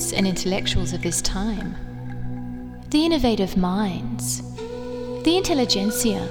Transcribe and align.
and 0.00 0.26
intellectuals 0.26 0.94
of 0.94 1.02
this 1.02 1.20
time, 1.20 1.76
the 2.88 3.04
innovative 3.04 3.56
minds, 3.56 4.40
the 5.24 5.36
intelligentsia, 5.36 6.26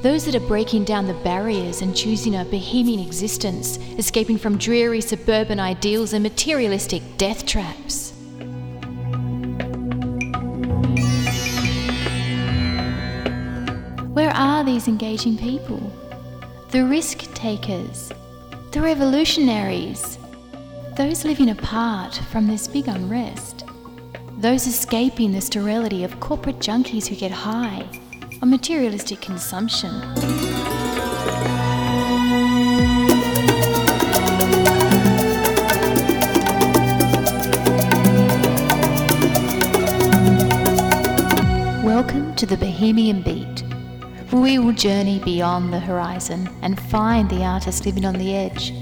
those 0.00 0.24
that 0.24 0.34
are 0.34 0.48
breaking 0.48 0.84
down 0.84 1.06
the 1.06 1.14
barriers 1.22 1.82
and 1.82 1.94
choosing 1.94 2.36
a 2.36 2.44
bohemian 2.46 2.98
existence, 2.98 3.78
escaping 3.98 4.38
from 4.38 4.56
dreary 4.56 5.02
suburban 5.02 5.60
ideals 5.60 6.14
and 6.14 6.22
materialistic 6.22 7.02
death 7.18 7.44
traps. 7.44 8.12
Where 14.14 14.30
are 14.30 14.64
these 14.64 14.88
engaging 14.88 15.36
people? 15.36 15.92
The 16.70 16.86
risk 16.86 17.32
takers, 17.34 18.10
the 18.70 18.80
revolutionaries, 18.80 20.18
those 20.96 21.24
living 21.24 21.48
apart 21.48 22.14
from 22.30 22.46
this 22.46 22.68
big 22.68 22.86
unrest, 22.86 23.64
those 24.36 24.66
escaping 24.66 25.32
the 25.32 25.40
sterility 25.40 26.04
of 26.04 26.20
corporate 26.20 26.58
junkies 26.58 27.06
who 27.06 27.16
get 27.16 27.30
high 27.30 27.88
on 28.42 28.50
materialistic 28.50 29.18
consumption. 29.22 29.90
Welcome 41.82 42.34
to 42.34 42.44
the 42.44 42.58
Bohemian 42.58 43.22
Beat, 43.22 43.64
where 44.30 44.42
we 44.42 44.58
will 44.58 44.72
journey 44.72 45.20
beyond 45.20 45.72
the 45.72 45.80
horizon 45.80 46.50
and 46.60 46.78
find 46.78 47.30
the 47.30 47.44
artist 47.44 47.86
living 47.86 48.04
on 48.04 48.18
the 48.18 48.36
edge, 48.36 48.74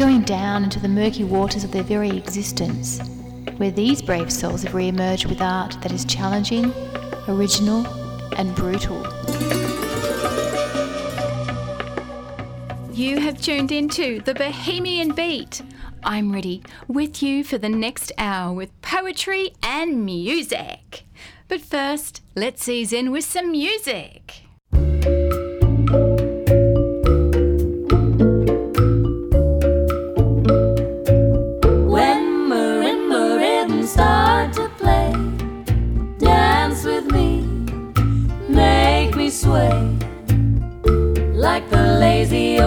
going 0.00 0.22
down 0.22 0.64
into 0.64 0.80
the 0.80 0.88
murky 0.88 1.24
waters 1.24 1.62
of 1.62 1.72
their 1.72 1.82
very 1.82 2.08
existence, 2.16 3.00
where 3.58 3.70
these 3.70 4.00
brave 4.00 4.32
souls 4.32 4.62
have 4.62 4.72
re 4.74 4.88
emerged 4.88 5.26
with 5.26 5.42
art 5.42 5.76
that 5.82 5.92
is 5.92 6.06
challenging, 6.06 6.72
original, 7.28 7.86
and 8.38 8.54
brutal. 8.56 8.96
You 12.94 13.20
have 13.20 13.42
tuned 13.42 13.72
into 13.72 14.20
the 14.22 14.32
Bohemian 14.32 15.14
Beat. 15.14 15.60
I'm 16.02 16.32
ready 16.32 16.62
with 16.88 17.22
you 17.22 17.44
for 17.44 17.58
the 17.58 17.68
next 17.68 18.10
hour 18.16 18.54
with 18.54 18.80
poetry 18.80 19.50
and 19.62 20.06
music. 20.06 21.04
But 21.46 21.60
first, 21.60 22.22
let's 22.34 22.66
ease 22.70 22.94
in 22.94 23.10
with 23.10 23.24
some 23.24 23.52
music. 23.52 24.39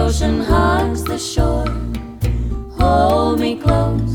Ocean 0.04 0.38
hugs 0.38 1.02
the 1.04 1.18
shore, 1.18 1.66
hold 2.78 3.40
me 3.40 3.56
close, 3.56 4.13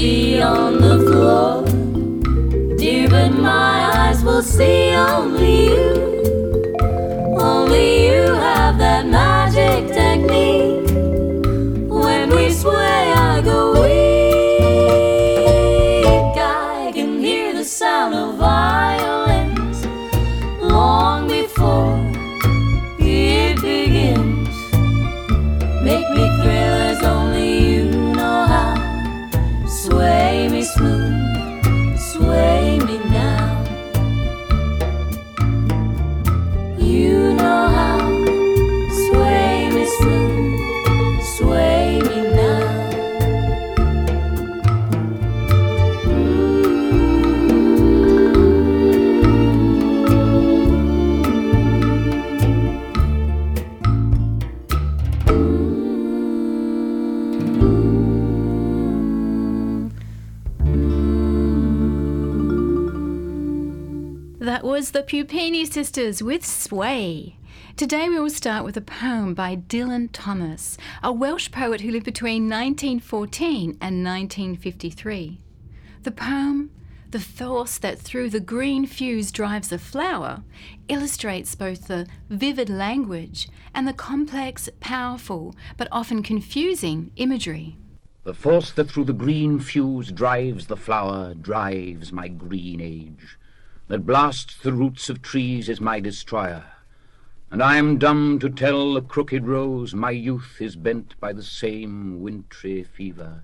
be 0.00 0.40
on 0.40 0.80
the 0.80 0.96
floor, 1.06 1.62
dear, 2.78 3.06
but 3.10 3.32
my 3.32 3.74
eyes 3.98 4.24
will 4.24 4.40
see 4.40 4.92
only 4.92 5.66
you. 5.66 5.92
Only 7.38 8.06
you 8.06 8.22
have 8.48 8.78
that 8.78 9.06
magic 9.06 9.92
technique. 9.92 10.88
When 12.04 12.30
we 12.34 12.50
sway, 12.50 13.12
I 13.28 13.42
go 13.44 13.82
weak. 13.82 14.09
Was 64.80 64.92
the 64.92 65.02
Puppini 65.02 65.66
Sisters 65.66 66.22
with 66.22 66.42
Sway. 66.42 67.36
Today 67.76 68.08
we 68.08 68.18
will 68.18 68.30
start 68.30 68.64
with 68.64 68.78
a 68.78 68.80
poem 68.80 69.34
by 69.34 69.54
Dylan 69.54 70.08
Thomas, 70.10 70.78
a 71.02 71.12
Welsh 71.12 71.50
poet 71.50 71.82
who 71.82 71.90
lived 71.90 72.06
between 72.06 72.44
1914 72.44 73.76
and 73.82 74.02
1953. 74.02 75.38
The 76.02 76.10
poem, 76.10 76.70
The 77.10 77.20
Force 77.20 77.76
That 77.76 77.98
Through 77.98 78.30
the 78.30 78.40
Green 78.40 78.86
Fuse 78.86 79.30
Drives 79.30 79.68
the 79.68 79.78
Flower, 79.78 80.44
illustrates 80.88 81.54
both 81.54 81.86
the 81.86 82.06
vivid 82.30 82.70
language 82.70 83.50
and 83.74 83.86
the 83.86 83.92
complex, 83.92 84.70
powerful, 84.80 85.54
but 85.76 85.88
often 85.92 86.22
confusing 86.22 87.10
imagery. 87.16 87.76
The 88.22 88.32
force 88.32 88.72
that 88.72 88.90
through 88.90 89.04
the 89.04 89.12
green 89.12 89.60
fuse 89.60 90.10
drives 90.10 90.68
the 90.68 90.76
flower 90.76 91.34
drives 91.34 92.12
my 92.12 92.28
green 92.28 92.80
age, 92.80 93.36
that 93.90 94.06
blasts 94.06 94.56
the 94.62 94.72
roots 94.72 95.10
of 95.10 95.20
trees 95.20 95.68
is 95.68 95.80
my 95.80 95.98
destroyer. 95.98 96.64
And 97.50 97.60
I 97.60 97.76
am 97.76 97.98
dumb 97.98 98.38
to 98.38 98.48
tell 98.48 98.94
the 98.94 99.02
crooked 99.02 99.48
rose 99.48 99.94
my 99.94 100.12
youth 100.12 100.58
is 100.60 100.76
bent 100.76 101.18
by 101.18 101.32
the 101.32 101.42
same 101.42 102.20
wintry 102.20 102.84
fever. 102.84 103.42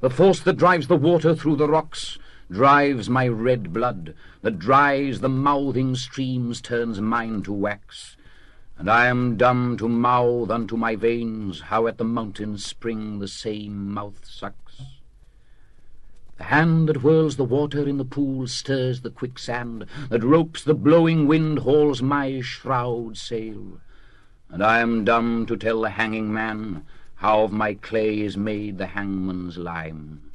The 0.00 0.10
force 0.10 0.40
that 0.40 0.56
drives 0.56 0.88
the 0.88 0.96
water 0.96 1.36
through 1.36 1.54
the 1.54 1.68
rocks 1.68 2.18
drives 2.50 3.08
my 3.08 3.28
red 3.28 3.72
blood, 3.72 4.12
that 4.42 4.58
dries 4.58 5.20
the 5.20 5.28
mouthing 5.28 5.94
streams 5.94 6.60
turns 6.60 7.00
mine 7.00 7.44
to 7.44 7.52
wax. 7.52 8.16
And 8.76 8.90
I 8.90 9.06
am 9.06 9.36
dumb 9.36 9.76
to 9.76 9.88
mouth 9.88 10.50
unto 10.50 10.76
my 10.76 10.96
veins 10.96 11.60
how 11.60 11.86
at 11.86 11.98
the 11.98 12.04
mountain 12.04 12.58
spring 12.58 13.20
the 13.20 13.28
same 13.28 13.88
mouth 13.94 14.24
sucks. 14.24 14.65
The 16.38 16.44
hand 16.44 16.88
that 16.88 16.98
whirls 16.98 17.36
the 17.36 17.44
water 17.44 17.88
in 17.88 17.96
the 17.96 18.04
pool 18.04 18.46
stirs 18.46 19.00
the 19.00 19.10
quicksand, 19.10 19.86
that 20.10 20.22
ropes 20.22 20.62
the 20.62 20.74
blowing 20.74 21.26
wind 21.26 21.60
hauls 21.60 22.02
my 22.02 22.40
shroud 22.42 23.16
sail. 23.16 23.80
And 24.50 24.62
I 24.62 24.80
am 24.80 25.04
dumb 25.04 25.46
to 25.46 25.56
tell 25.56 25.80
the 25.80 25.90
hanging 25.90 26.32
man 26.32 26.84
how 27.16 27.44
of 27.44 27.52
my 27.52 27.74
clay 27.74 28.20
is 28.20 28.36
made 28.36 28.76
the 28.76 28.88
hangman's 28.88 29.56
lime. 29.56 30.30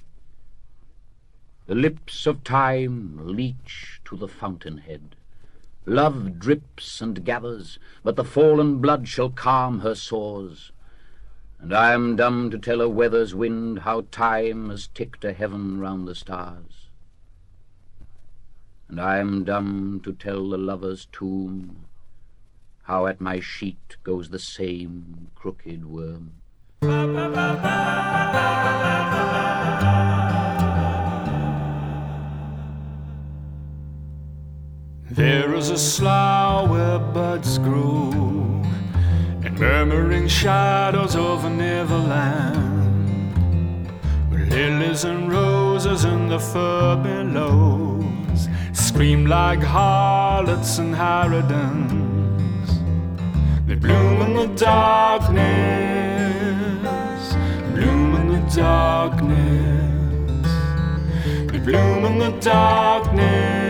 The 1.68 1.76
lips 1.76 2.26
of 2.26 2.44
time 2.44 3.20
leach 3.24 4.02
to 4.06 4.18
the 4.18 4.28
fountainhead. 4.28 5.16
Love 5.86 6.40
drips 6.40 7.00
and 7.00 7.24
gathers, 7.24 7.78
but 8.04 8.16
the 8.16 8.24
fallen 8.24 8.80
blood 8.80 9.08
shall 9.08 9.30
calm 9.30 9.80
her 9.80 9.96
sores. 9.96 10.72
And 11.62 11.74
I 11.74 11.94
am 11.94 12.16
dumb 12.16 12.50
to 12.50 12.58
tell 12.58 12.82
a 12.82 12.90
weather's 12.90 13.36
wind 13.36 13.80
how 13.80 14.06
time 14.10 14.72
has 14.72 14.88
ticked 14.88 15.24
a 15.24 15.32
heaven 15.32 15.80
round 15.80 16.08
the 16.08 16.16
stars. 16.16 16.90
And 18.90 19.00
I 19.00 19.20
am 19.20 19.44
dumb 19.44 20.02
to 20.04 20.12
tell 20.12 20.50
the 20.50 20.58
lover's 20.58 21.08
tomb 21.12 21.86
how 22.84 23.06
at 23.06 23.22
my 23.22 23.40
sheet 23.40 23.96
goes 24.04 24.30
the 24.30 24.40
same 24.40 25.30
crooked 25.36 25.86
worm. 25.86 26.34
There 35.12 35.54
is 35.54 35.70
a 35.70 35.78
slough 35.78 36.70
where 36.70 36.98
buds 36.98 37.60
grow, 37.60 38.51
murmuring 39.62 40.28
shadows 40.28 41.16
over 41.16 41.48
Neverland, 41.48 42.72
where 44.32 44.46
lilies 44.48 45.04
and 45.04 45.32
roses 45.32 46.04
in 46.04 46.28
the 46.30 46.40
fur 46.40 46.96
billows 46.96 48.50
scream 48.74 49.28
like 49.28 49.62
harlots 49.62 50.80
and 50.80 50.96
harridans. 50.96 52.70
They 53.68 53.76
bloom 53.76 54.24
in 54.24 54.34
the 54.34 54.48
darkness, 54.56 55.36
bloom 57.76 58.16
in 58.16 58.30
the 58.30 58.42
darkness, 58.56 60.50
they 61.52 61.60
bloom 61.60 62.06
in 62.06 62.18
the 62.18 62.32
darkness. 62.40 63.62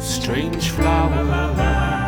strange 0.00 0.70
flowers. 0.70 2.03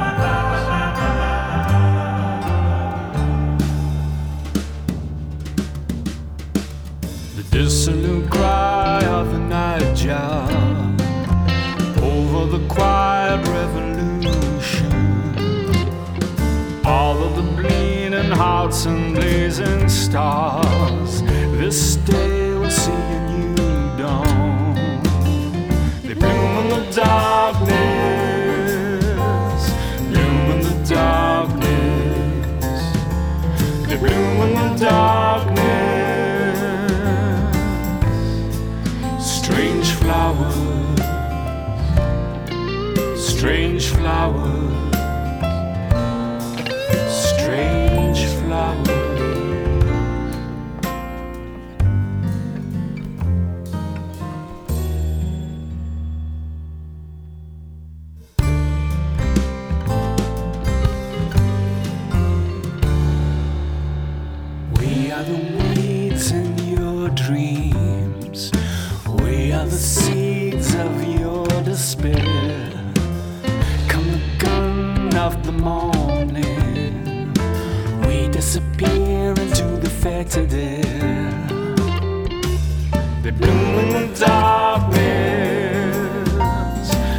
Dissolute 7.57 8.29
cry 8.31 9.03
of 9.07 9.33
the 9.33 9.39
nightjar 9.39 10.47
over 12.03 12.45
the 12.55 12.63
quiet 12.69 13.41
revolution. 13.49 14.93
All 16.85 17.17
of 17.25 17.35
the 17.37 17.47
bleeding 17.57 18.31
hearts 18.31 18.85
and 18.85 19.15
blazing 19.15 19.89
stars. 19.89 21.23
This 21.63 21.97
day 21.97 22.53
will 22.59 22.71
see 22.71 22.93
a 22.93 23.21
new 23.57 23.97
dawn. 23.97 24.75
They 26.03 26.13
bloom 26.13 26.53
in 26.61 26.69
the 26.69 26.83
darkness, 26.95 27.73
bloom 30.11 30.51
in 30.55 30.61
the 30.69 30.77
darkness. 30.95 32.81
They 33.89 33.97
bloom 33.97 34.37
in 34.45 34.53
the 34.55 34.69
darkness. 34.85 35.56
Strange 43.47 43.87
flowers, 43.91 44.46
the. 80.45 80.83
They 83.23 83.31
bloom 83.31 83.79
in 83.81 83.89
the 83.93 84.07
darkness. 84.19 84.99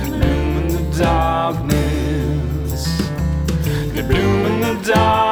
Bloom 0.05 0.57
in 0.57 0.67
the 0.67 0.83
darkness. 0.97 2.83
They 3.93 4.01
bloom 4.03 4.45
in 4.45 4.61
the 4.61 4.73
darkness. 4.93 5.26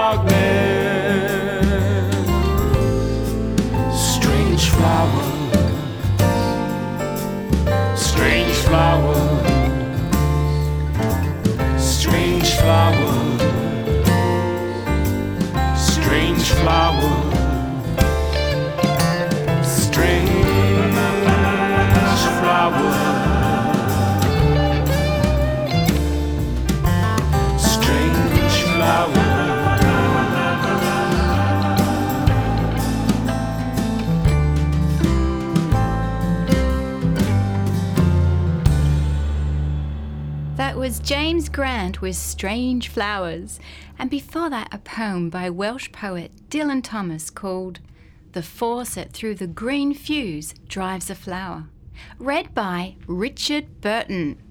James 41.06 41.50
Grant 41.50 42.02
with 42.02 42.16
Strange 42.16 42.90
Flowers, 42.90 43.60
and 44.00 44.10
before 44.10 44.50
that, 44.50 44.74
a 44.74 44.80
poem 44.80 45.30
by 45.30 45.52
Welsh 45.52 45.92
poet 45.92 46.32
Dylan 46.50 46.84
Thomas 46.84 47.30
called 47.30 47.80
The 48.32 48.42
Force 48.42 48.96
That 48.96 49.14
Through 49.14 49.36
the 49.36 49.46
Green 49.46 49.94
Fuse 49.94 50.56
Drives 50.68 51.12
a 51.12 51.16
Flower, 51.16 51.66
read 52.18 52.56
by 52.56 52.96
Richard 53.06 53.82
Burton. 53.82 54.42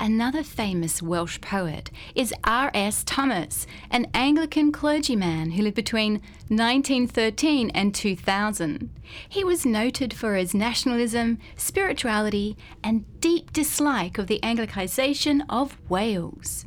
Another 0.00 0.42
famous 0.42 1.00
Welsh 1.00 1.40
poet 1.40 1.90
is 2.14 2.34
R.S. 2.44 3.04
Thomas, 3.04 3.66
an 3.90 4.06
Anglican 4.12 4.70
clergyman 4.72 5.52
who 5.52 5.62
lived 5.62 5.76
between 5.76 6.14
1913 6.48 7.70
and 7.70 7.94
2000. 7.94 8.90
He 9.28 9.44
was 9.44 9.64
noted 9.64 10.12
for 10.12 10.34
his 10.34 10.52
nationalism, 10.52 11.38
spirituality, 11.56 12.56
and 12.82 13.04
deep 13.20 13.52
dislike 13.52 14.18
of 14.18 14.26
the 14.26 14.40
Anglicisation 14.42 15.42
of 15.48 15.78
Wales. 15.88 16.66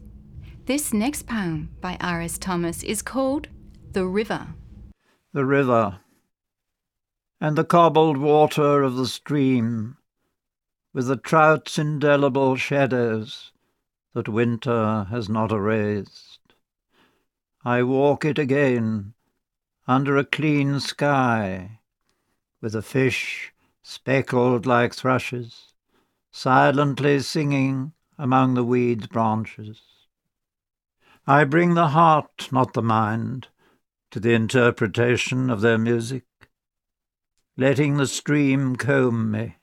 This 0.66 0.94
next 0.94 1.28
poem 1.28 1.70
by 1.80 1.98
R.S. 2.02 2.38
Thomas 2.38 2.82
is 2.84 3.02
called 3.02 3.50
The 3.92 4.06
River. 4.06 4.48
the 5.34 5.46
river, 5.46 6.00
and 7.40 7.56
the 7.56 7.64
cobbled 7.64 8.18
water 8.18 8.82
of 8.82 8.96
the 8.96 9.06
stream, 9.06 9.98
with 10.98 11.06
the 11.06 11.16
trout's 11.16 11.78
indelible 11.78 12.56
shadows 12.56 13.52
that 14.16 14.28
winter 14.28 15.06
has 15.12 15.30
not 15.30 15.52
erased. 15.52 16.56
I 17.64 17.84
walk 17.84 18.26
it 18.26 18.40
again 18.40 19.14
under 19.88 20.18
a 20.18 20.26
clean 20.26 20.80
sky, 20.80 21.82
with 22.62 22.74
the 22.74 22.82
fish 22.82 23.54
speckled 23.84 24.66
like 24.66 24.96
thrushes, 24.96 25.76
silently 26.32 27.20
singing 27.20 27.94
among 28.18 28.56
the 28.56 28.64
weed's 28.64 29.06
branches. 29.06 29.80
I 31.28 31.44
bring 31.44 31.76
the 31.76 31.90
heart, 31.90 32.50
not 32.52 32.74
the 32.74 32.82
mind, 32.82 33.50
to 34.10 34.20
the 34.20 34.34
interpretation 34.34 35.52
of 35.52 35.62
their 35.62 35.78
music, 35.78 36.26
letting 37.56 37.98
the 37.98 38.08
stream 38.08 38.76
comb 38.76 39.30
me, 39.30 39.58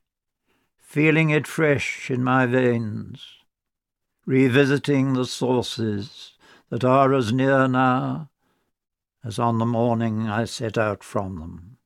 feeling 0.94 1.30
it 1.30 1.44
fresh 1.44 2.08
in 2.08 2.22
my 2.22 2.46
veins, 2.46 3.26
revisiting 4.26 5.14
the 5.14 5.26
sources 5.26 6.34
that 6.70 6.84
are 6.84 7.12
as 7.12 7.32
near 7.32 7.66
now 7.66 8.30
as 9.24 9.36
on 9.36 9.58
the 9.58 9.66
morning 9.66 10.28
I 10.28 10.44
set 10.44 10.78
out 10.78 11.02
from 11.02 11.40
them. 11.40 11.78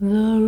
The 0.00 0.39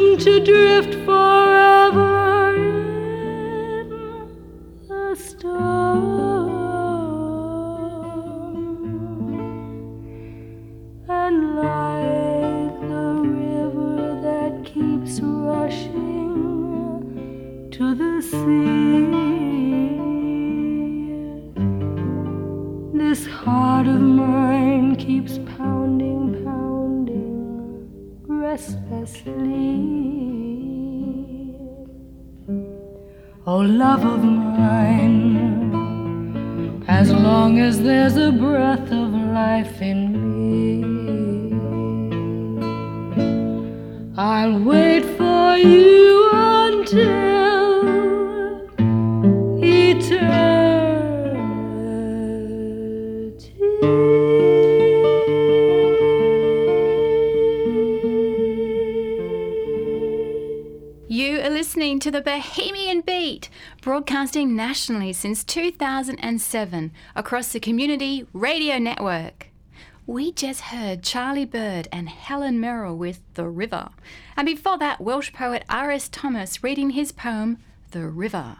to 0.00 0.40
drift 0.40 0.94
forever 1.04 2.21
broadcasting 63.82 64.54
nationally 64.54 65.12
since 65.12 65.42
2007 65.42 66.92
across 67.16 67.52
the 67.52 67.58
Community 67.58 68.24
Radio 68.32 68.78
Network. 68.78 69.48
We 70.06 70.30
just 70.30 70.60
heard 70.60 71.02
Charlie 71.02 71.44
Bird 71.44 71.88
and 71.90 72.08
Helen 72.08 72.60
Merrill 72.60 72.96
with 72.96 73.20
The 73.34 73.48
River, 73.48 73.88
and 74.36 74.46
before 74.46 74.78
that, 74.78 75.00
Welsh 75.00 75.32
poet 75.32 75.64
R.S. 75.68 76.08
Thomas 76.08 76.62
reading 76.62 76.90
his 76.90 77.10
poem 77.10 77.58
The 77.90 78.06
River. 78.06 78.58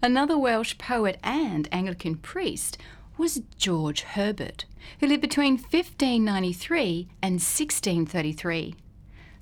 Another 0.00 0.38
Welsh 0.38 0.78
poet 0.78 1.18
and 1.24 1.68
Anglican 1.72 2.14
priest 2.14 2.78
was 3.18 3.42
George 3.58 4.02
Herbert, 4.02 4.64
who 5.00 5.08
lived 5.08 5.22
between 5.22 5.54
1593 5.54 7.08
and 7.20 7.34
1633. 7.34 8.76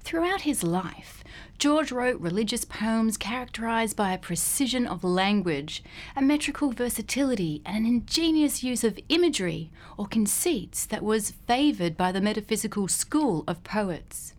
Throughout 0.00 0.40
his 0.40 0.62
life, 0.62 1.17
George 1.58 1.90
wrote 1.90 2.20
religious 2.20 2.64
poems 2.64 3.16
characterized 3.16 3.96
by 3.96 4.12
a 4.12 4.18
precision 4.18 4.86
of 4.86 5.02
language, 5.02 5.82
a 6.14 6.22
metrical 6.22 6.70
versatility, 6.70 7.62
and 7.66 7.84
an 7.84 7.84
ingenious 7.84 8.62
use 8.62 8.84
of 8.84 8.98
imagery 9.08 9.68
or 9.96 10.06
conceits 10.06 10.86
that 10.86 11.02
was 11.02 11.32
favoured 11.48 11.96
by 11.96 12.12
the 12.12 12.20
metaphysical 12.20 12.86
school 12.86 13.42
of 13.48 13.64
poets. 13.64 14.34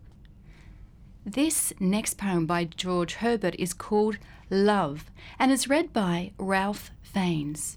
This 1.26 1.74
next 1.78 2.16
poem 2.16 2.46
by 2.46 2.64
George 2.64 3.16
Herbert 3.16 3.54
is 3.58 3.74
called 3.74 4.16
Love 4.48 5.10
and 5.38 5.52
is 5.52 5.68
read 5.68 5.92
by 5.92 6.32
Ralph 6.38 6.90
Fiennes. 7.02 7.76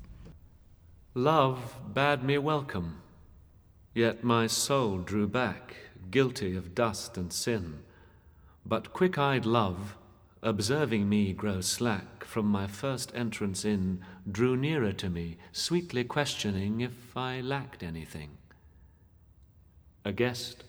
Love 1.16 1.82
bade 1.94 2.24
me 2.24 2.38
welcome, 2.38 3.02
yet 3.94 4.24
my 4.24 4.48
soul 4.48 5.00
drew 5.00 5.28
back, 5.28 5.76
guilty 6.10 6.56
of 6.56 6.74
dust 6.74 7.18
and 7.18 7.34
sin. 7.34 7.80
But 8.66 8.94
quick 8.94 9.18
eyed 9.18 9.46
love, 9.46 9.98
observing 10.42 11.10
me 11.10 11.34
grow 11.34 11.62
slack 11.62 12.24
from 12.24 12.46
my 12.46 12.68
first 12.68 13.12
entrance 13.14 13.66
in, 13.66 14.04
drew 14.30 14.56
nearer 14.56 14.94
to 14.94 15.10
me, 15.10 15.38
sweetly 15.52 16.04
questioning 16.04 16.82
if 16.82 17.16
I 17.16 17.42
lacked 17.42 17.84
anything. 17.84 18.38
A 20.06 20.12
guest, 20.12 20.64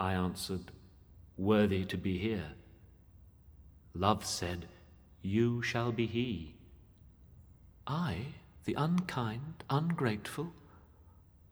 I 0.00 0.14
answered, 0.14 0.70
worthy 1.36 1.84
to 1.84 1.96
be 1.96 2.18
here. 2.18 2.52
Love 3.94 4.24
said, 4.24 4.66
You 5.22 5.62
shall 5.62 5.92
be 5.92 6.06
he. 6.06 6.54
I, 7.86 8.26
the 8.64 8.74
unkind, 8.74 9.62
ungrateful? 9.68 10.52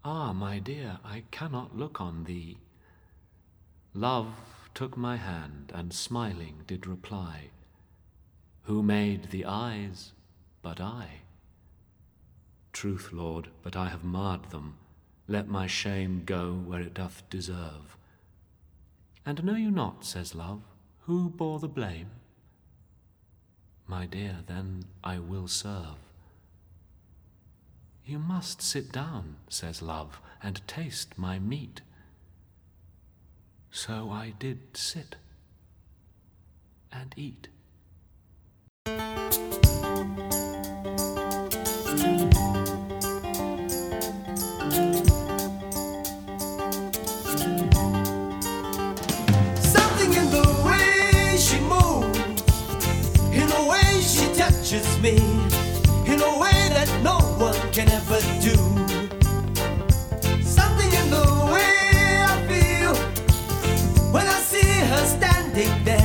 Ah, 0.05 0.33
my 0.33 0.59
dear, 0.59 0.99
I 1.05 1.25
cannot 1.31 1.77
look 1.77 2.01
on 2.01 2.25
thee. 2.25 2.59
Love 3.95 4.35
took 4.75 4.97
my 4.97 5.17
hand 5.17 5.73
and 5.75 5.93
smiling 5.93 6.63
did 6.67 6.87
reply, 6.87 7.51
Who 8.63 8.83
made 8.83 9.31
the 9.31 9.45
eyes 9.45 10.13
but 10.63 10.81
I? 10.81 11.23
Truth, 12.73 13.11
Lord, 13.13 13.49
but 13.63 13.77
I 13.77 13.89
have 13.89 14.05
marred 14.05 14.51
them, 14.51 14.77
let 15.29 15.49
my 15.49 15.67
shame 15.67 16.23
go 16.25 16.53
where 16.53 16.81
it 16.81 16.95
doth 16.95 17.23
deserve. 17.31 17.97
And 19.25 19.45
know 19.45 19.55
you 19.55 19.71
not, 19.71 20.05
says 20.05 20.35
love, 20.35 20.63
who 21.01 21.29
bore 21.31 21.59
the 21.59 21.69
blame? 21.69 22.11
My 23.87 24.07
dear, 24.07 24.39
then 24.47 24.85
I 25.05 25.19
will 25.19 25.49
serve. 25.49 25.99
You 28.05 28.19
must 28.19 28.63
sit 28.63 28.91
down, 28.91 29.37
says 29.49 29.83
love, 29.83 30.21
and 30.43 30.67
taste 30.67 31.19
my 31.19 31.39
meat. 31.39 31.83
So 33.75 34.11
I 34.11 34.35
did 34.39 34.77
sit 34.77 35.17
and 36.93 37.15
eat. 37.17 37.49
Something 49.57 50.13
in 50.13 50.31
the 50.31 50.47
way 50.67 51.37
she 51.39 51.59
moves, 51.61 52.19
in 53.33 53.49
the 53.49 53.67
way 53.71 54.03
she 54.03 54.27
touches 54.35 54.99
me, 55.01 55.32
her 65.55 65.63
standing 65.65 66.02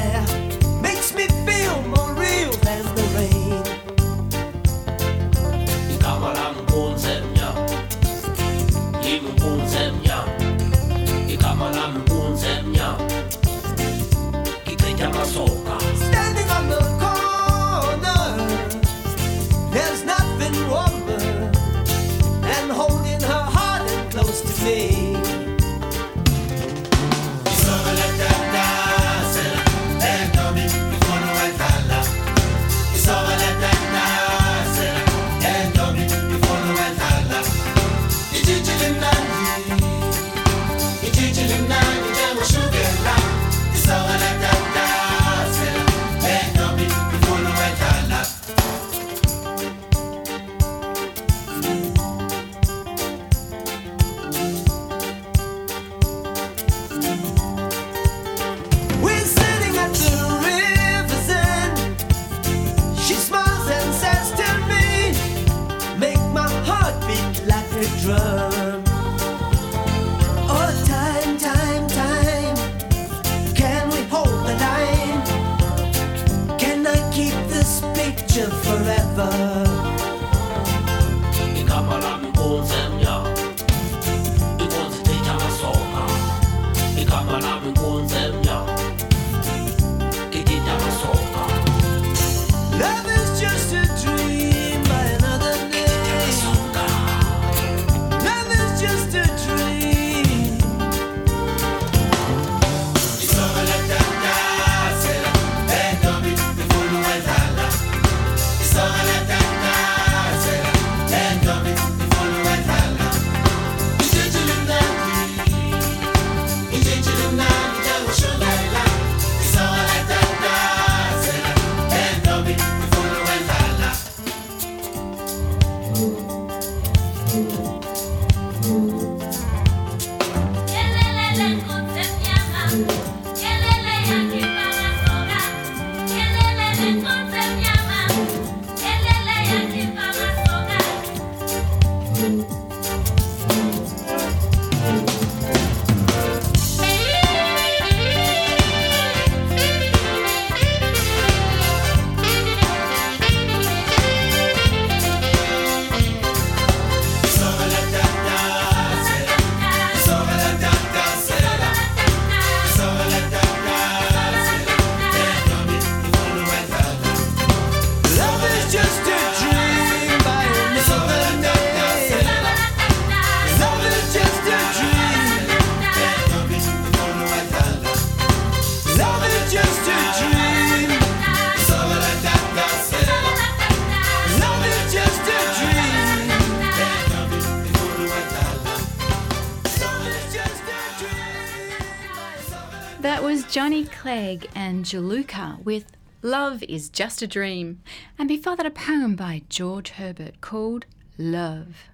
Jaluka 194.87 195.61
with 195.65 195.91
Love 196.21 196.63
is 196.63 196.87
Just 196.87 197.21
a 197.21 197.27
Dream. 197.27 197.81
And 198.17 198.29
before 198.29 198.55
that, 198.55 198.65
a 198.65 198.71
poem 198.71 199.17
by 199.17 199.41
George 199.49 199.89
Herbert 199.89 200.39
called 200.39 200.85
Love. 201.17 201.89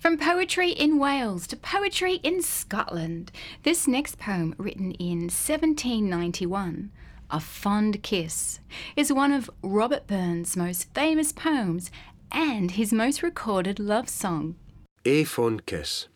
From 0.00 0.18
poetry 0.18 0.72
in 0.72 0.98
Wales 0.98 1.46
to 1.46 1.56
poetry 1.56 2.14
in 2.24 2.42
Scotland, 2.42 3.30
this 3.62 3.86
next 3.86 4.18
poem, 4.18 4.56
written 4.58 4.90
in 4.94 5.28
1791, 5.28 6.90
Ae 7.32 7.38
Fond 7.38 8.02
Kiss, 8.02 8.58
is 8.96 9.12
one 9.12 9.32
of 9.32 9.48
Robert 9.62 10.08
Burns' 10.08 10.56
most 10.56 10.92
famous 10.94 11.30
poems 11.30 11.92
and 12.32 12.72
his 12.72 12.92
most 12.92 13.22
recorded 13.22 13.78
love 13.78 14.08
song. 14.08 14.56
A 15.04 15.22
fond 15.22 15.64
kiss. 15.64 16.08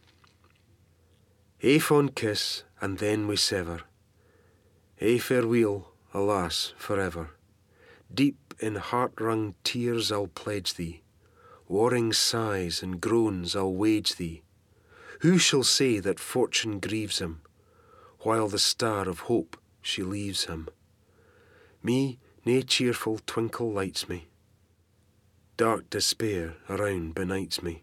A 1.62 1.78
fond 1.78 2.16
kiss, 2.16 2.64
and 2.80 2.98
then 2.98 3.28
we 3.28 3.36
sever. 3.36 3.82
A 5.00 5.18
farewell, 5.18 5.89
alas, 6.12 6.74
forever. 6.76 7.30
Deep 8.12 8.54
in 8.58 8.76
heart 8.76 9.12
wrung 9.20 9.54
tears 9.64 10.10
I'll 10.10 10.26
pledge 10.26 10.74
thee, 10.74 11.02
warring 11.68 12.12
sighs 12.12 12.82
and 12.82 13.00
groans 13.00 13.54
I'll 13.54 13.74
wage 13.74 14.16
thee. 14.16 14.42
Who 15.20 15.38
shall 15.38 15.62
say 15.62 16.00
that 16.00 16.18
fortune 16.18 16.80
grieves 16.80 17.18
him, 17.18 17.42
while 18.20 18.48
the 18.48 18.58
star 18.58 19.08
of 19.08 19.20
hope 19.20 19.56
she 19.80 20.02
leaves 20.02 20.46
him? 20.46 20.68
Me 21.82 22.18
nae 22.44 22.62
cheerful 22.62 23.20
twinkle 23.26 23.70
lights 23.70 24.08
me, 24.08 24.28
dark 25.56 25.88
despair 25.90 26.56
around 26.68 27.14
benights 27.14 27.62
me. 27.62 27.82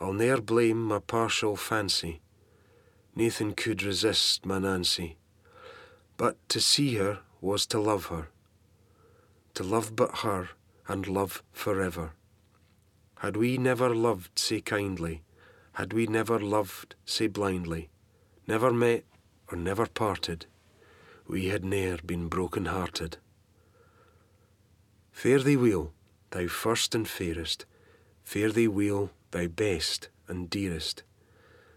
I'll 0.00 0.12
ne'er 0.12 0.40
blame 0.40 0.84
my 0.84 0.98
partial 0.98 1.56
fancy. 1.56 2.20
Nathan 3.14 3.54
could 3.54 3.82
resist 3.82 4.44
my 4.44 4.58
Nancy. 4.58 5.16
But 6.16 6.36
to 6.50 6.60
see 6.60 6.96
her 6.96 7.20
was 7.40 7.66
to 7.66 7.80
love 7.80 8.06
her. 8.06 8.28
To 9.54 9.64
love 9.64 9.94
but 9.96 10.18
her 10.18 10.50
and 10.88 11.06
love 11.06 11.42
forever. 11.52 12.12
Had 13.16 13.36
we 13.36 13.56
never 13.56 13.94
loved 13.94 14.38
sae 14.38 14.60
kindly, 14.60 15.22
had 15.74 15.92
we 15.92 16.06
never 16.06 16.38
loved 16.38 16.94
sae 17.04 17.28
blindly, 17.28 17.88
never 18.46 18.72
met 18.72 19.04
or 19.50 19.56
never 19.56 19.86
parted, 19.86 20.46
we 21.26 21.46
had 21.46 21.64
ne'er 21.64 21.98
been 22.04 22.28
broken 22.28 22.66
hearted. 22.66 23.16
Fare 25.12 25.38
thee 25.38 25.56
weel, 25.56 25.92
thou 26.30 26.46
first 26.46 26.94
and 26.94 27.06
fairest, 27.08 27.64
fare 28.24 28.50
thee 28.50 28.68
weel, 28.68 29.10
thou 29.30 29.46
best 29.46 30.08
and 30.28 30.50
dearest. 30.50 31.02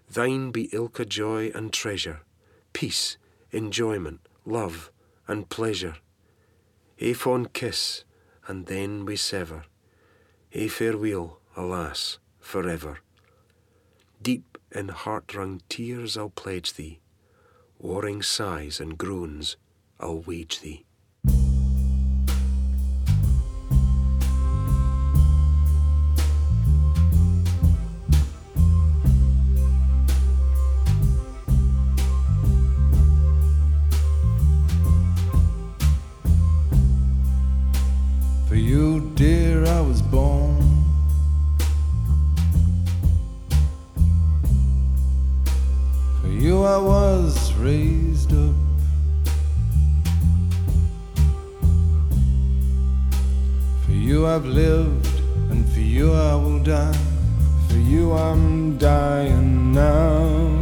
Thine 0.09 0.51
be 0.51 0.69
ilka 0.73 1.05
joy 1.05 1.51
and 1.53 1.71
treasure, 1.71 2.21
peace, 2.73 3.17
enjoyment, 3.55 4.19
love, 4.45 4.91
and 5.27 5.49
pleasure. 5.49 5.95
A 6.99 7.13
fond 7.13 7.53
kiss, 7.53 8.03
and 8.47 8.65
then 8.65 9.05
we 9.05 9.15
sever. 9.15 9.63
A 10.51 10.67
farewell, 10.67 11.39
alas, 11.55 12.19
forever. 12.39 12.99
Deep 14.21 14.57
in 14.71 14.89
heart 14.89 15.33
wrung 15.33 15.61
tears 15.69 16.17
I'll 16.17 16.29
pledge 16.29 16.73
thee, 16.73 16.99
warring 17.79 18.21
sighs 18.21 18.81
and 18.81 18.97
groans 18.97 19.55
I'll 20.01 20.19
wage 20.19 20.59
thee. 20.59 20.83
Dear, 39.15 39.65
I 39.65 39.79
was 39.79 40.01
born. 40.01 40.83
For 46.21 46.27
you, 46.27 46.63
I 46.63 46.77
was 46.77 47.53
raised 47.53 48.33
up. 48.33 48.55
For 53.85 53.93
you, 53.93 54.27
I've 54.27 54.45
lived, 54.45 55.07
and 55.49 55.65
for 55.69 55.79
you, 55.79 56.11
I 56.13 56.35
will 56.35 56.59
die. 56.59 56.97
For 57.69 57.77
you, 57.77 58.11
I'm 58.11 58.77
dying 58.77 59.71
now. 59.71 60.54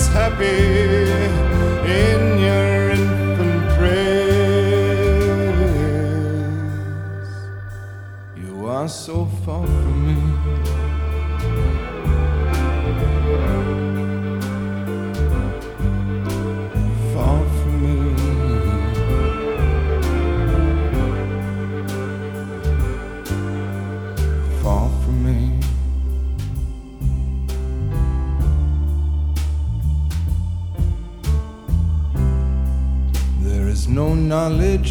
Beats 0.00 0.08
happy 0.08 0.44
in 1.84 2.38
your 2.38 2.90
infant 2.90 3.68
praise. 3.76 4.00
You 8.36 8.66
are 8.66 8.88
so. 8.88 9.26
Far 9.44 9.79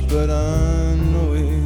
but 0.10 0.30
I 0.32 0.96
know 0.96 1.34
it. 1.34 1.60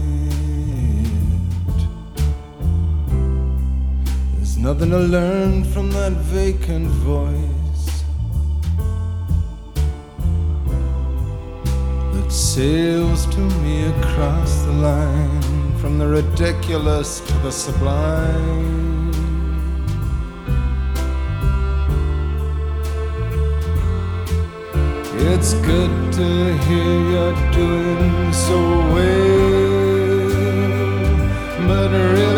There's 4.36 4.58
nothing 4.58 4.90
to 4.90 5.00
learn 5.00 5.64
from 5.64 5.92
that 5.92 6.12
vacant 6.12 6.88
voice 6.88 8.04
that 12.14 12.30
sails 12.30 13.26
to 13.28 13.40
me 13.40 13.86
across 13.86 14.64
the 14.64 14.74
line 14.74 15.78
from 15.78 15.98
the 15.98 16.08
ridiculous 16.08 17.22
to 17.22 17.34
the 17.40 17.52
sublime. 17.52 19.13
It's 25.46 25.56
good 25.56 26.14
to 26.14 26.58
hear 26.68 26.94
you're 27.12 27.36
doing 27.52 28.32
so 28.32 28.60
well. 28.94 30.30
But 31.68 31.92
really, 31.92 32.33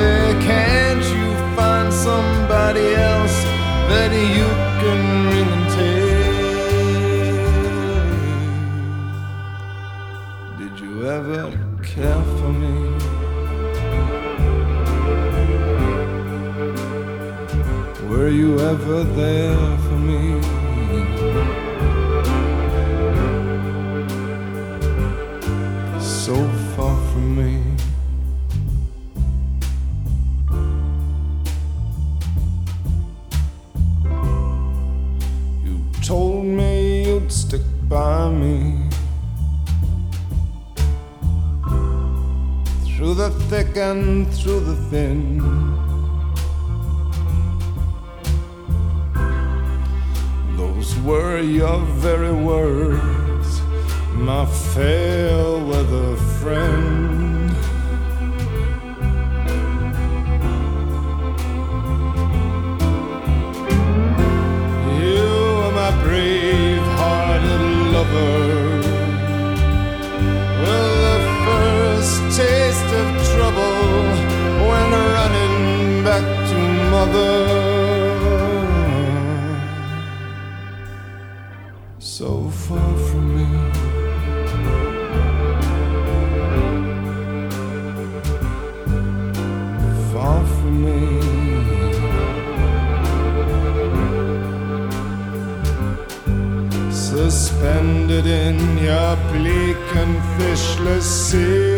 thick 43.49 43.77
and 43.77 44.33
through 44.33 44.59
the 44.59 44.75
thin. 44.89 45.37
Those 50.57 50.97
were 51.01 51.39
your 51.39 51.79
very 52.05 52.33
words, 52.33 53.61
my 54.13 54.45
fair 54.73 55.59
weather 55.63 56.15
friend. 56.39 57.51
You 65.01 65.23
are 65.65 65.71
my 65.71 65.91
brave 66.03 66.81
hearted 66.97 67.61
lover. 67.93 68.54
Suspended 97.25 98.25
in 98.27 98.77
your 98.77 99.15
bleak 99.31 99.77
and 99.95 100.15
fishless 100.37 101.03
sea. 101.03 101.74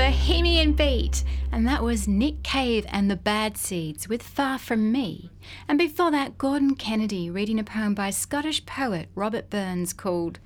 Bohemian 0.00 0.72
beat, 0.72 1.24
and 1.52 1.68
that 1.68 1.82
was 1.82 2.08
Nick 2.08 2.42
Cave 2.42 2.86
and 2.88 3.10
the 3.10 3.16
Bad 3.16 3.58
Seeds 3.58 4.08
with 4.08 4.22
Far 4.22 4.56
From 4.56 4.90
Me. 4.90 5.30
And 5.68 5.78
before 5.78 6.10
that, 6.10 6.38
Gordon 6.38 6.74
Kennedy 6.74 7.28
reading 7.28 7.60
a 7.60 7.64
poem 7.64 7.94
by 7.94 8.08
Scottish 8.08 8.64
poet 8.64 9.10
Robert 9.14 9.50
Burns 9.50 9.92
called 9.92 10.38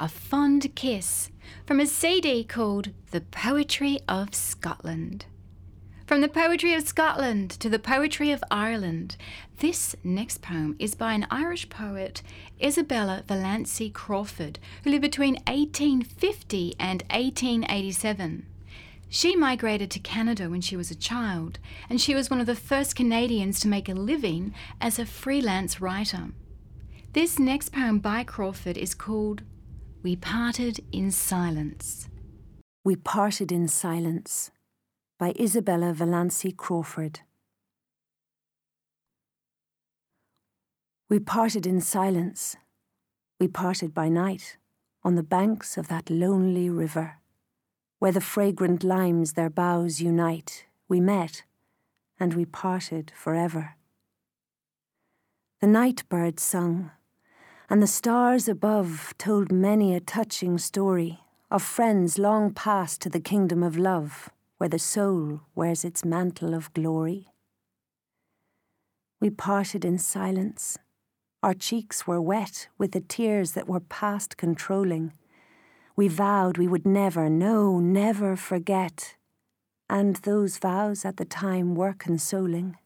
Ae 0.00 0.08
Fond 0.08 0.74
Kiss 0.74 1.28
from 1.66 1.78
a 1.78 1.84
CD 1.84 2.42
called 2.42 2.88
The 3.10 3.20
Poetry 3.20 3.98
of 4.08 4.34
Scotland. 4.34 5.26
From 6.06 6.22
the 6.22 6.28
poetry 6.28 6.72
of 6.72 6.88
Scotland 6.88 7.50
to 7.60 7.68
the 7.68 7.78
poetry 7.78 8.30
of 8.30 8.42
Ireland, 8.50 9.18
this 9.58 9.94
next 10.02 10.40
poem 10.40 10.74
is 10.78 10.94
by 10.94 11.12
an 11.12 11.26
Irish 11.30 11.68
poet, 11.68 12.22
Isabella 12.62 13.24
Valancy 13.28 13.92
Crawford, 13.92 14.58
who 14.84 14.90
lived 14.90 15.02
between 15.02 15.34
1850 15.46 16.76
and 16.78 17.02
1887. 17.10 18.46
She 19.14 19.36
migrated 19.36 19.90
to 19.90 19.98
Canada 19.98 20.48
when 20.48 20.62
she 20.62 20.74
was 20.74 20.90
a 20.90 20.94
child, 20.94 21.58
and 21.90 22.00
she 22.00 22.14
was 22.14 22.30
one 22.30 22.40
of 22.40 22.46
the 22.46 22.54
first 22.54 22.96
Canadians 22.96 23.60
to 23.60 23.68
make 23.68 23.90
a 23.90 23.94
living 23.94 24.54
as 24.80 24.98
a 24.98 25.04
freelance 25.04 25.82
writer. 25.82 26.30
This 27.12 27.38
next 27.38 27.74
poem 27.74 27.98
by 27.98 28.24
Crawford 28.24 28.78
is 28.78 28.94
called 28.94 29.42
We 30.02 30.16
Parted 30.16 30.80
in 30.92 31.10
Silence. 31.10 32.08
We 32.84 32.96
Parted 32.96 33.52
in 33.52 33.68
Silence 33.68 34.50
by 35.18 35.34
Isabella 35.38 35.92
Valancy 35.92 36.56
Crawford. 36.56 37.20
We 41.10 41.18
parted 41.18 41.66
in 41.66 41.82
silence. 41.82 42.56
We 43.38 43.46
parted 43.46 43.92
by 43.92 44.08
night 44.08 44.56
on 45.04 45.16
the 45.16 45.22
banks 45.22 45.76
of 45.76 45.88
that 45.88 46.08
lonely 46.08 46.70
river, 46.70 47.18
where 48.02 48.10
the 48.10 48.20
fragrant 48.20 48.82
limes 48.82 49.34
their 49.34 49.48
boughs 49.48 50.00
unite. 50.00 50.66
We 50.88 50.98
met, 50.98 51.44
and 52.18 52.34
we 52.34 52.44
parted 52.44 53.12
forever. 53.14 53.76
The 55.60 55.68
night 55.68 56.02
bird 56.08 56.40
sung, 56.40 56.90
and 57.70 57.80
the 57.80 57.86
stars 57.86 58.48
above 58.48 59.14
told 59.18 59.52
many 59.52 59.94
a 59.94 60.00
touching 60.00 60.58
story 60.58 61.20
of 61.48 61.62
friends 61.62 62.18
long 62.18 62.52
past 62.52 63.00
to 63.02 63.08
the 63.08 63.20
kingdom 63.20 63.62
of 63.62 63.78
love, 63.78 64.30
where 64.58 64.68
the 64.68 64.80
soul 64.80 65.42
wears 65.54 65.84
its 65.84 66.04
mantle 66.04 66.54
of 66.54 66.74
glory. 66.74 67.28
We 69.20 69.30
parted 69.30 69.84
in 69.84 69.98
silence. 69.98 70.76
Our 71.40 71.54
cheeks 71.54 72.04
were 72.04 72.20
wet 72.20 72.66
with 72.78 72.90
the 72.90 73.00
tears 73.00 73.52
that 73.52 73.68
were 73.68 73.78
past 73.78 74.36
controlling. 74.36 75.12
We 75.94 76.08
vowed 76.08 76.56
we 76.58 76.68
would 76.68 76.86
never, 76.86 77.28
no, 77.28 77.78
never 77.78 78.34
forget, 78.36 79.16
and 79.90 80.16
those 80.16 80.58
vows 80.58 81.04
at 81.04 81.18
the 81.18 81.24
time 81.24 81.74
were 81.74 81.92
consoling. 81.92 82.78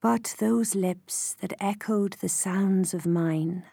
But 0.00 0.34
those 0.38 0.74
lips 0.74 1.36
that 1.40 1.52
echoed 1.60 2.14
the 2.14 2.28
sounds 2.28 2.94
of 2.94 3.06
mine 3.06 3.64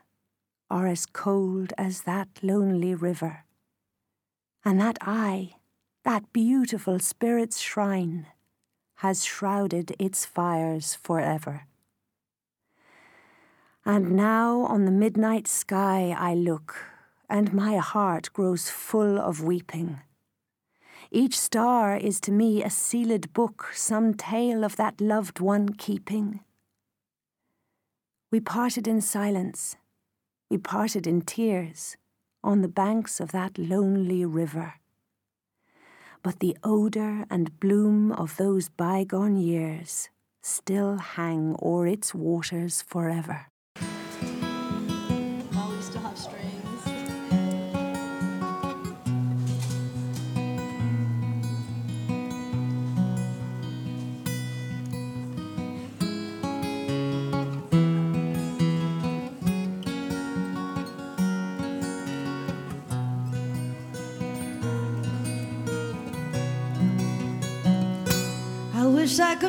are 0.70 0.86
as 0.86 1.06
cold 1.06 1.74
as 1.78 2.02
that 2.02 2.28
lonely 2.44 2.94
river, 2.94 3.46
and 4.64 4.80
that 4.80 4.98
eye, 5.02 5.56
that 6.04 6.32
beautiful 6.34 7.00
spirit's 7.00 7.60
shrine, 7.60 8.28
has 8.96 9.24
shrouded 9.24 9.96
its 9.98 10.26
fires 10.26 10.94
forever. 10.94 11.64
And 13.86 14.12
now 14.12 14.62
on 14.62 14.84
the 14.84 14.92
midnight 14.92 15.48
sky 15.48 16.14
I 16.16 16.36
look, 16.36 16.76
and 17.30 17.54
my 17.54 17.78
heart 17.78 18.34
grows 18.34 18.70
full 18.70 19.20
of 19.20 19.44
weeping. 19.44 20.02
Each 21.12 21.40
star 21.40 21.96
is 21.96 22.20
to 22.22 22.32
me 22.32 22.64
a 22.64 22.70
sealed 22.70 23.34
book, 23.34 23.72
some 23.74 24.14
tale 24.14 24.64
of 24.64 24.76
that 24.76 25.00
loved 25.02 25.40
one 25.40 25.70
keeping. 25.70 26.42
We 28.32 28.40
parted 28.40 28.88
in 28.88 29.02
silence, 29.02 29.76
we 30.50 30.58
parted 30.58 31.08
in 31.08 31.22
tears, 31.22 31.98
on 32.44 32.62
the 32.62 32.68
banks 32.68 33.20
of 33.20 33.32
that 33.32 33.58
lonely 33.58 34.24
river. 34.26 34.76
But 36.22 36.40
the 36.40 36.58
odour 36.64 37.26
and 37.30 37.60
bloom 37.60 38.12
of 38.12 38.38
those 38.38 38.70
bygone 38.70 39.38
years 39.38 40.10
still 40.42 40.98
hang 40.98 41.56
o'er 41.62 41.88
its 41.88 42.14
waters 42.14 42.82
forever. 42.82 43.48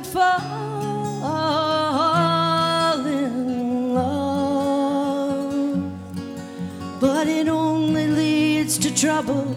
Could 0.00 0.12
fall 0.12 0.40
in 3.06 3.92
love, 3.94 5.62
but 7.00 7.26
it 7.28 7.48
only 7.48 8.06
leads 8.08 8.78
to 8.78 8.94
trouble. 8.94 9.54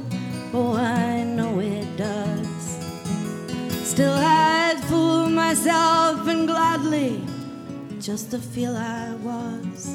Oh, 0.53 0.73
I 0.75 1.23
know 1.23 1.59
it 1.59 1.95
does. 1.95 2.77
Still, 3.83 4.11
I'd 4.13 4.81
fool 4.89 5.29
myself 5.29 6.27
and 6.27 6.45
gladly 6.47 7.23
just 8.01 8.31
to 8.31 8.39
feel 8.39 8.75
I 8.75 9.13
was 9.23 9.87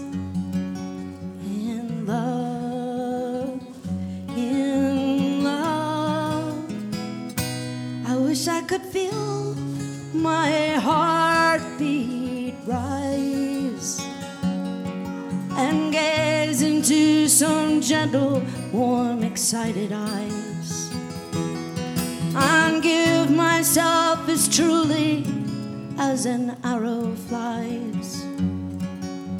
in 1.44 2.06
love, 2.06 3.60
in 4.36 5.44
love. 5.44 6.72
I 8.06 8.16
wish 8.16 8.48
I 8.48 8.62
could 8.62 8.82
feel 8.82 9.27
my 10.18 10.72
heartbeat 10.72 12.54
rise 12.66 14.00
and 15.56 15.92
gaze 15.92 16.62
into 16.62 17.28
some 17.28 17.80
gentle, 17.80 18.42
warm, 18.72 19.22
excited 19.22 19.92
eyes 19.92 20.90
and 22.34 22.82
give 22.82 23.30
myself 23.30 24.28
as 24.28 24.48
truly 24.48 25.24
as 25.98 26.26
an 26.26 26.56
arrow 26.64 27.14
flies. 27.28 28.24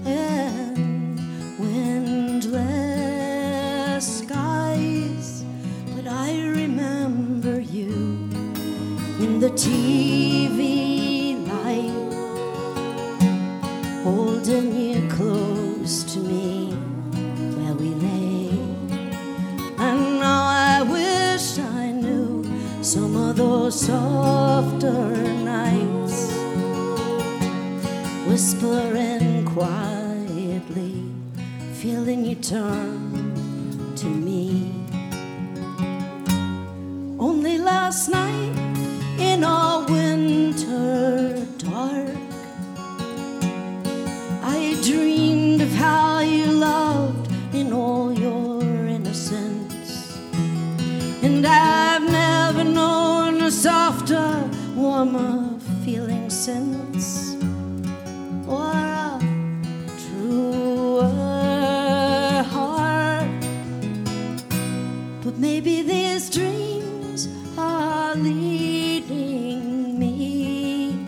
in 0.05 1.17
windless 1.59 2.49
skies, 4.21 5.45
but 5.95 6.07
I 6.07 6.33
remember 6.61 7.61
you 7.61 8.29
in 9.21 9.41
the 9.41 9.51
tea. 9.51 10.08
Holding 14.49 14.75
you 14.75 15.09
close 15.11 16.05
to 16.05 16.19
me 16.21 16.73
where 17.57 17.75
we 17.75 17.89
lay. 18.07 18.49
And 19.79 20.21
now 20.21 20.43
I 20.49 20.83
wish 20.83 21.59
I 21.59 21.93
knew 21.93 22.45
some 22.81 23.15
of 23.17 23.37
those 23.37 23.79
softer 23.79 25.11
nights, 25.45 26.33
whispering 28.27 29.45
quietly, 29.45 31.05
feeling 31.75 32.25
you 32.25 32.37
turn 32.37 33.93
to 33.97 34.07
me. 34.07 34.73
Only 37.19 37.59
last 37.59 38.09
night 38.09 38.58
softer, 54.99 55.13
warmer 55.13 55.59
feeling 55.85 56.31
since. 56.31 57.37
Or 58.49 58.73
a 58.73 59.19
truer 60.03 61.13
heart. 62.43 63.29
But 65.25 65.39
maybe 65.39 65.83
these 65.83 66.31
dreams 66.31 67.29
are 67.57 68.15
leading 68.15 69.99
me. 69.99 71.07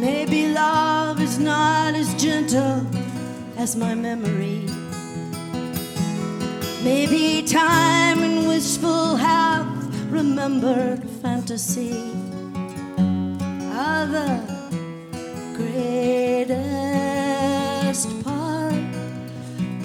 Maybe 0.00 0.52
love 0.52 1.20
is 1.20 1.38
not 1.38 1.94
as 1.94 2.14
gentle 2.22 2.86
as 3.56 3.76
my 3.76 3.94
memory. 3.94 4.66
Maybe 6.82 7.42
time 7.46 8.22
and 8.22 8.48
wishful 8.48 9.16
have 9.16 9.68
remembered 10.10 11.04
fantasy 11.22 12.09
are 13.80 14.06
the 14.06 14.30
greatest 15.56 16.60
part. 18.22 18.74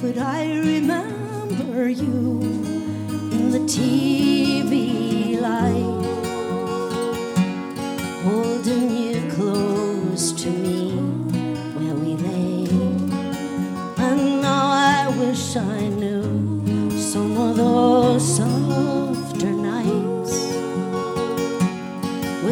But 0.01 0.17
I 0.17 0.57
remember 0.57 1.87
you 1.87 2.41
in 3.37 3.51
the 3.51 3.63
TV 3.75 5.39
light, 5.39 6.03
holding 8.25 8.89
you 8.97 9.04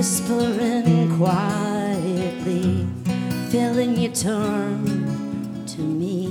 whispering 0.04 1.16
quietly, 1.16 2.86
feeling 3.50 3.96
you 3.96 4.10
turn 4.10 4.84
to 5.66 5.80
me. 5.80 6.28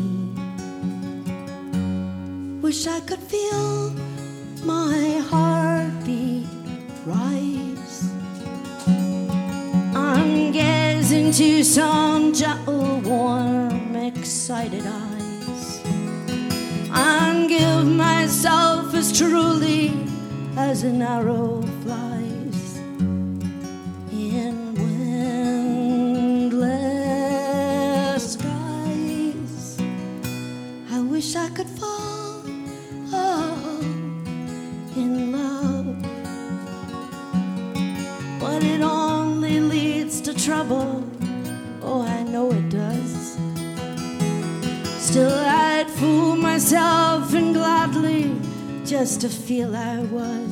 Wish 2.61 2.87
I 2.87 3.01
could 3.01 3.19
feel 3.19 3.95
my 4.63 5.25
heartbeat 5.31 6.47
rise. 7.07 8.13
I'm 9.97 10.53
gazing 10.53 11.33
to 11.33 11.65
some 11.65 12.35
gentle, 12.35 13.01
warm, 13.01 13.97
excited 13.97 14.85
eyes. 14.85 15.81
And 16.93 17.49
give 17.49 17.87
myself 17.87 18.95
as 18.95 19.17
truly 19.17 19.97
as 20.59 20.83
an 20.83 21.01
arrow 21.01 21.72
trouble. 40.63 41.03
Oh, 41.83 42.03
I 42.03 42.23
know 42.23 42.53
it 42.53 42.69
does. 42.71 43.37
Still, 45.05 45.35
I'd 45.35 45.91
fool 45.91 46.37
myself 46.37 47.35
and 47.35 47.53
gladly 47.53 48.33
just 48.85 49.23
to 49.23 49.29
feel 49.29 49.75
I 49.75 49.99
was 50.05 50.52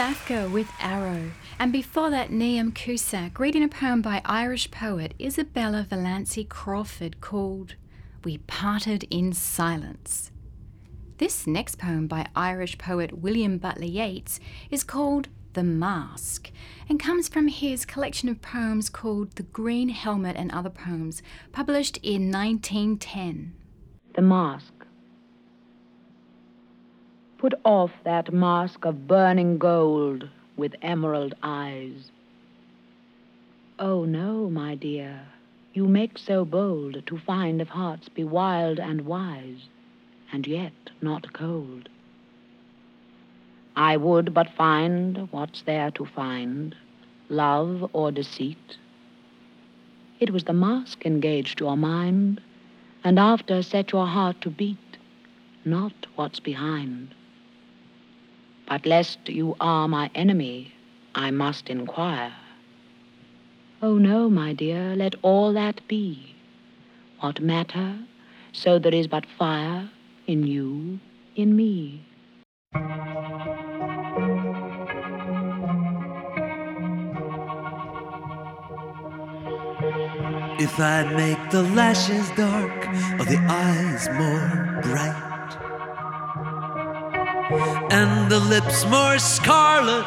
Safka 0.00 0.50
with 0.50 0.66
Arrow. 0.80 1.30
And 1.58 1.70
before 1.70 2.08
that, 2.08 2.30
Niamh 2.30 2.74
Cusack 2.74 3.38
reading 3.38 3.62
a 3.62 3.68
poem 3.68 4.00
by 4.00 4.22
Irish 4.24 4.70
poet 4.70 5.12
Isabella 5.20 5.86
Valancy 5.90 6.48
Crawford 6.48 7.20
called 7.20 7.74
We 8.24 8.38
Parted 8.38 9.04
in 9.10 9.34
Silence. 9.34 10.30
This 11.18 11.46
next 11.46 11.76
poem 11.76 12.06
by 12.06 12.28
Irish 12.34 12.78
poet 12.78 13.18
William 13.18 13.58
Butler 13.58 13.84
Yeats 13.84 14.40
is 14.70 14.84
called 14.84 15.28
The 15.52 15.64
Mask 15.64 16.50
and 16.88 16.98
comes 16.98 17.28
from 17.28 17.48
his 17.48 17.84
collection 17.84 18.30
of 18.30 18.40
poems 18.40 18.88
called 18.88 19.36
The 19.36 19.42
Green 19.42 19.90
Helmet 19.90 20.34
and 20.34 20.50
Other 20.50 20.70
Poems, 20.70 21.22
published 21.52 21.98
in 21.98 22.32
1910. 22.32 23.52
The 24.14 24.22
mask. 24.22 24.79
Put 27.40 27.54
off 27.64 27.92
that 28.04 28.34
mask 28.34 28.84
of 28.84 29.08
burning 29.08 29.56
gold 29.56 30.28
with 30.58 30.74
emerald 30.82 31.34
eyes. 31.42 32.10
Oh 33.78 34.04
no, 34.04 34.50
my 34.50 34.74
dear, 34.74 35.22
you 35.72 35.86
make 35.88 36.18
so 36.18 36.44
bold 36.44 37.06
to 37.06 37.16
find 37.16 37.62
if 37.62 37.68
hearts 37.68 38.10
be 38.10 38.24
wild 38.24 38.78
and 38.78 39.06
wise, 39.06 39.70
and 40.30 40.46
yet 40.46 40.74
not 41.00 41.32
cold. 41.32 41.88
I 43.74 43.96
would 43.96 44.34
but 44.34 44.50
find 44.50 45.26
what's 45.30 45.62
there 45.62 45.90
to 45.92 46.04
find, 46.04 46.76
love 47.30 47.88
or 47.94 48.12
deceit. 48.12 48.76
It 50.18 50.28
was 50.30 50.44
the 50.44 50.52
mask 50.52 51.06
engaged 51.06 51.60
your 51.60 51.78
mind, 51.78 52.42
and 53.02 53.18
after 53.18 53.62
set 53.62 53.92
your 53.92 54.08
heart 54.08 54.42
to 54.42 54.50
beat, 54.50 54.98
not 55.64 55.94
what's 56.16 56.38
behind. 56.38 57.14
But 58.70 58.86
lest 58.86 59.28
you 59.28 59.56
are 59.58 59.88
my 59.88 60.10
enemy, 60.14 60.72
I 61.12 61.32
must 61.32 61.68
inquire. 61.68 62.32
Oh 63.82 63.98
no, 63.98 64.30
my 64.30 64.52
dear, 64.52 64.94
let 64.94 65.16
all 65.22 65.52
that 65.54 65.80
be. 65.88 66.36
What 67.18 67.40
matter, 67.40 67.98
so 68.52 68.78
there 68.78 68.94
is 68.94 69.08
but 69.08 69.26
fire 69.26 69.90
in 70.28 70.46
you, 70.46 71.00
in 71.34 71.56
me. 71.56 72.04
If 80.60 80.78
I 80.78 81.12
make 81.16 81.50
the 81.50 81.64
lashes 81.74 82.30
dark 82.36 82.86
or 83.18 83.24
the 83.24 83.40
eyes 83.48 84.08
more 84.10 84.80
bright, 84.82 85.29
and 87.90 88.30
the 88.30 88.38
lips 88.38 88.84
more 88.86 89.18
scarlet, 89.18 90.06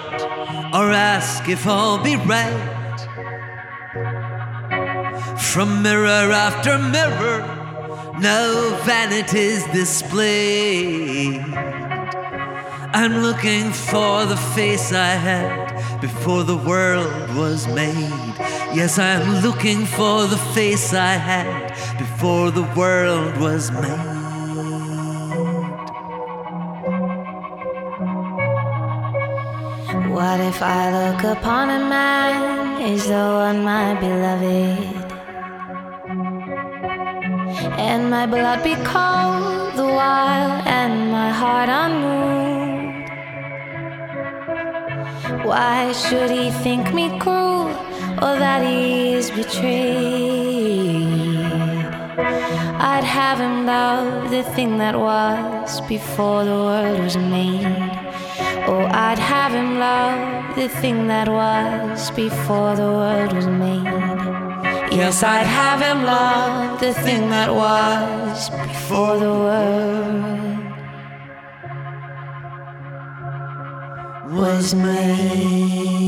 or 0.74 0.92
ask 0.92 1.48
if 1.50 1.68
all 1.68 2.02
be 2.02 2.16
right, 2.16 3.00
from 5.38 5.84
mirror 5.84 6.32
after 6.32 6.78
mirror, 6.78 7.42
no 8.20 8.80
vanity's 8.84 9.66
displayed. 9.74 11.42
I'm 12.96 13.24
looking 13.24 13.72
for 13.72 14.26
the 14.26 14.38
face 14.56 14.94
I 14.94 15.16
had 15.16 16.00
before 16.00 16.44
the 16.44 16.58
world 16.58 17.36
was 17.36 17.68
made. 17.68 18.36
Yes, 18.74 19.00
I'm 19.00 19.42
looking 19.42 19.86
for 19.86 20.28
the 20.28 20.38
face 20.54 20.94
I 20.94 21.14
had 21.14 21.70
before 21.98 22.52
the 22.52 22.64
world 22.76 23.36
was 23.38 23.72
made. 23.72 24.13
If 30.56 30.62
I 30.62 30.84
look 31.00 31.24
upon 31.24 31.70
a 31.72 31.80
man 31.80 32.82
as 32.84 33.08
though 33.08 33.38
on 33.50 33.64
my 33.64 33.96
beloved? 34.00 34.78
And 37.90 38.12
my 38.12 38.26
blood 38.28 38.64
be 38.64 38.76
cold 38.94 39.74
the 39.82 39.90
while, 40.00 40.52
and 40.80 41.12
my 41.12 41.32
heart 41.42 41.70
unmoved. 41.84 43.10
Why 45.50 45.92
should 45.92 46.30
he 46.30 46.52
think 46.66 46.94
me 46.94 47.06
cruel, 47.20 47.70
or 48.24 48.34
that 48.44 48.62
he 48.62 49.14
is 49.14 49.32
betrayed? 49.32 50.54
I'd 52.92 53.08
have 53.20 53.40
him 53.40 53.66
love 53.66 54.30
the 54.30 54.44
thing 54.56 54.78
that 54.78 54.96
was 55.00 55.82
before 55.94 56.46
the 56.46 56.58
world 56.68 57.00
was 57.00 57.18
made. 57.18 58.03
Oh, 58.66 58.88
I'd 58.92 59.20
have 59.20 59.54
him 59.54 59.78
love 59.78 60.56
the 60.56 60.70
thing 60.70 61.08
that 61.08 61.28
was 61.28 62.12
before 62.12 62.76
the 62.76 62.84
world 62.84 63.34
was 63.34 63.48
made. 63.48 63.84
Yes, 64.92 65.22
I'd 65.22 65.46
have 65.46 65.82
him 65.82 66.04
love 66.04 66.80
the 66.80 66.94
thing 66.94 67.30
that 67.30 67.54
was 67.54 68.50
before 68.50 69.18
the 69.18 69.34
world 69.46 70.64
was 74.32 74.74
made. 74.74 76.04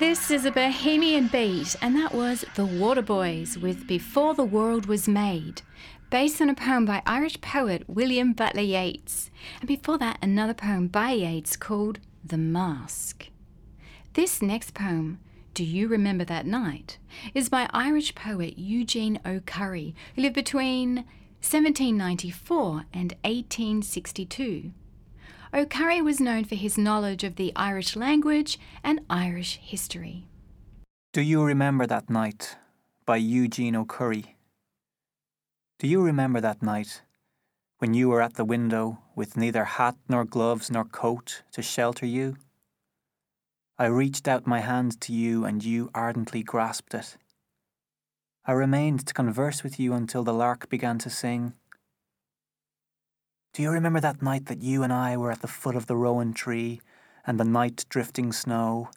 This 0.00 0.30
is 0.30 0.46
a 0.46 0.50
Bohemian 0.50 1.28
beat, 1.28 1.76
and 1.82 1.94
that 1.94 2.14
was 2.14 2.44
The 2.54 2.66
Waterboys 2.66 3.58
with 3.58 3.86
Before 3.86 4.34
the 4.34 4.42
World 4.42 4.86
Was 4.86 5.06
Made, 5.06 5.60
based 6.10 6.42
on 6.42 6.50
a 6.50 6.54
poem 6.54 6.84
by 6.84 7.02
Irish 7.06 7.40
poet 7.40 7.84
William 7.88 8.32
Butler 8.32 8.62
Yeats. 8.62 9.30
And 9.60 9.68
before 9.68 9.96
that, 9.98 10.18
another 10.20 10.54
poem 10.54 10.88
by 10.88 11.12
Yeats 11.12 11.56
called 11.56 12.00
The 12.24 12.36
Mask. 12.36 13.28
This 14.14 14.42
next 14.42 14.74
poem, 14.74 15.20
Do 15.54 15.64
You 15.64 15.86
Remember 15.86 16.24
That 16.24 16.46
Night, 16.46 16.98
is 17.32 17.48
by 17.48 17.70
Irish 17.72 18.16
poet 18.16 18.58
Eugene 18.58 19.20
O'Curry, 19.24 19.94
who 20.16 20.22
lived 20.22 20.34
between 20.34 20.96
1794 21.42 22.86
and 22.92 23.12
1862. 23.22 24.72
O'Curry 25.54 26.02
was 26.02 26.20
known 26.20 26.44
for 26.44 26.56
his 26.56 26.76
knowledge 26.76 27.22
of 27.22 27.36
the 27.36 27.52
Irish 27.54 27.94
language 27.94 28.58
and 28.82 29.00
Irish 29.08 29.60
history. 29.62 30.26
Do 31.12 31.22
You 31.22 31.44
Remember 31.44 31.86
That 31.86 32.10
Night 32.10 32.56
by 33.06 33.16
Eugene 33.16 33.76
O'Curry. 33.76 34.36
Do 35.80 35.88
you 35.88 36.02
remember 36.02 36.42
that 36.42 36.62
night 36.62 37.00
when 37.78 37.94
you 37.94 38.10
were 38.10 38.20
at 38.20 38.34
the 38.34 38.44
window 38.44 38.98
with 39.16 39.38
neither 39.38 39.64
hat 39.64 39.96
nor 40.10 40.26
gloves 40.26 40.70
nor 40.70 40.84
coat 40.84 41.42
to 41.52 41.62
shelter 41.62 42.04
you? 42.04 42.36
I 43.78 43.86
reached 43.86 44.28
out 44.28 44.46
my 44.46 44.60
hand 44.60 45.00
to 45.00 45.14
you 45.14 45.46
and 45.46 45.64
you 45.64 45.88
ardently 45.94 46.42
grasped 46.42 46.92
it. 46.92 47.16
I 48.44 48.52
remained 48.52 49.06
to 49.06 49.14
converse 49.14 49.62
with 49.62 49.80
you 49.80 49.94
until 49.94 50.22
the 50.22 50.34
lark 50.34 50.68
began 50.68 50.98
to 50.98 51.08
sing. 51.08 51.54
Do 53.54 53.62
you 53.62 53.70
remember 53.70 54.00
that 54.00 54.20
night 54.20 54.44
that 54.46 54.60
you 54.60 54.82
and 54.82 54.92
I 54.92 55.16
were 55.16 55.32
at 55.32 55.40
the 55.40 55.48
foot 55.48 55.76
of 55.76 55.86
the 55.86 55.96
rowan 55.96 56.34
tree 56.34 56.82
and 57.26 57.40
the 57.40 57.44
night 57.44 57.86
drifting 57.88 58.32
snow, 58.32 58.90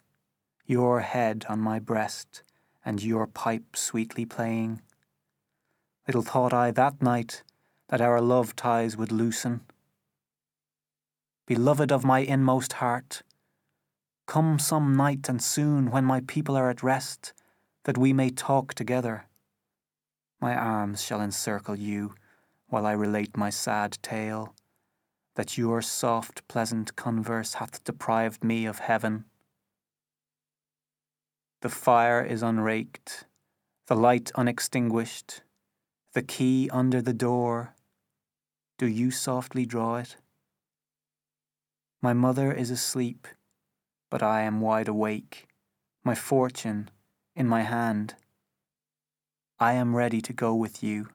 your 0.66 1.00
head 1.00 1.46
on 1.48 1.60
my 1.60 1.78
breast 1.78 2.42
and 2.84 3.02
your 3.02 3.26
pipe 3.26 3.74
sweetly 3.74 4.26
playing? 4.26 4.82
Little 6.06 6.22
thought 6.22 6.52
I 6.52 6.70
that 6.72 7.00
night 7.00 7.42
that 7.88 8.00
our 8.00 8.20
love 8.20 8.54
ties 8.54 8.96
would 8.96 9.10
loosen. 9.10 9.62
Beloved 11.46 11.90
of 11.90 12.04
my 12.04 12.18
inmost 12.20 12.74
heart, 12.74 13.22
come 14.26 14.58
some 14.58 14.96
night 14.96 15.28
and 15.28 15.42
soon 15.42 15.90
when 15.90 16.04
my 16.04 16.20
people 16.26 16.56
are 16.56 16.70
at 16.70 16.82
rest, 16.82 17.32
that 17.84 17.98
we 17.98 18.12
may 18.12 18.30
talk 18.30 18.74
together. 18.74 19.26
My 20.40 20.54
arms 20.54 21.02
shall 21.02 21.20
encircle 21.20 21.76
you 21.76 22.14
while 22.68 22.86
I 22.86 22.92
relate 22.92 23.36
my 23.36 23.50
sad 23.50 23.98
tale, 24.02 24.54
that 25.36 25.56
your 25.56 25.80
soft, 25.80 26.46
pleasant 26.48 26.96
converse 26.96 27.54
hath 27.54 27.84
deprived 27.84 28.42
me 28.44 28.66
of 28.66 28.78
heaven. 28.78 29.24
The 31.60 31.68
fire 31.68 32.22
is 32.22 32.42
unraked, 32.42 33.24
the 33.86 33.96
light 33.96 34.30
unextinguished, 34.34 35.42
the 36.14 36.22
key 36.22 36.70
under 36.72 37.02
the 37.02 37.12
door. 37.12 37.74
Do 38.78 38.86
you 38.86 39.10
softly 39.10 39.66
draw 39.66 39.96
it? 39.96 40.16
My 42.00 42.12
mother 42.12 42.52
is 42.52 42.70
asleep, 42.70 43.26
but 44.10 44.22
I 44.22 44.42
am 44.42 44.60
wide 44.60 44.88
awake, 44.88 45.48
my 46.04 46.14
fortune 46.14 46.90
in 47.34 47.48
my 47.48 47.62
hand. 47.62 48.14
I 49.58 49.74
am 49.74 49.94
ready 49.96 50.20
to 50.22 50.32
go 50.32 50.54
with 50.54 50.82
you. 50.82 51.08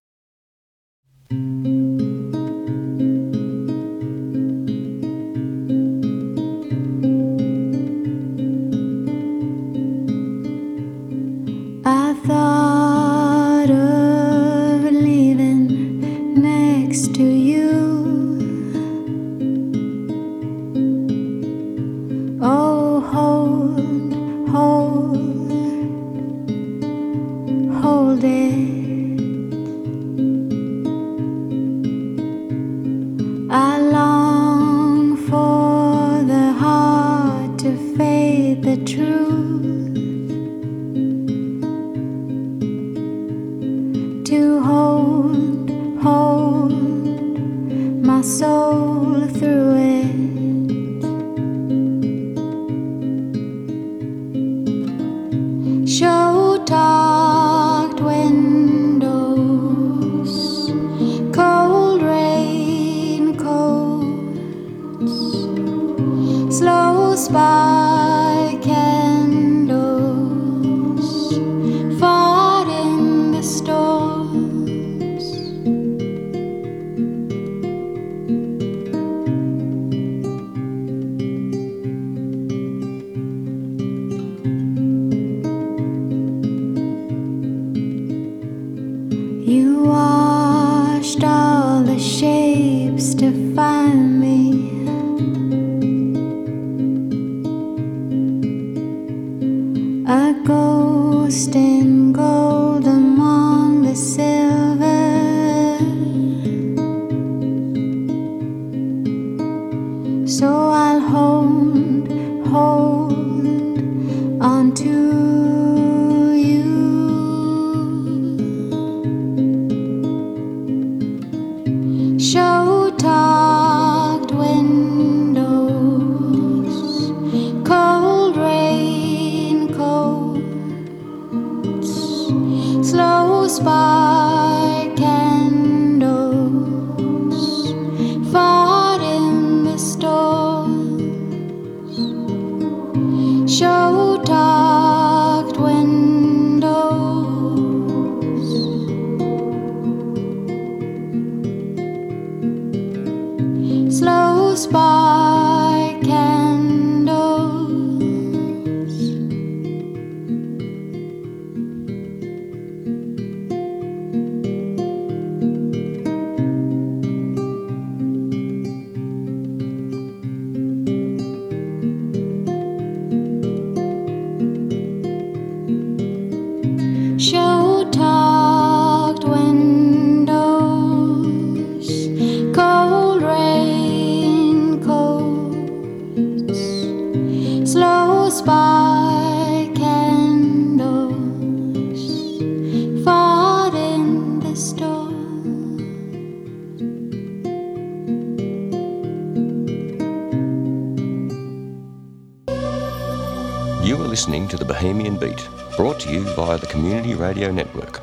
Listening 204.29 204.47
to 204.47 204.57
the 204.57 204.73
Bohemian 204.73 205.17
Beat, 205.17 205.49
brought 205.75 205.99
to 206.01 206.11
you 206.11 206.21
via 206.35 206.59
the 206.59 206.67
Community 206.67 207.15
Radio 207.15 207.49
Network. 207.49 207.99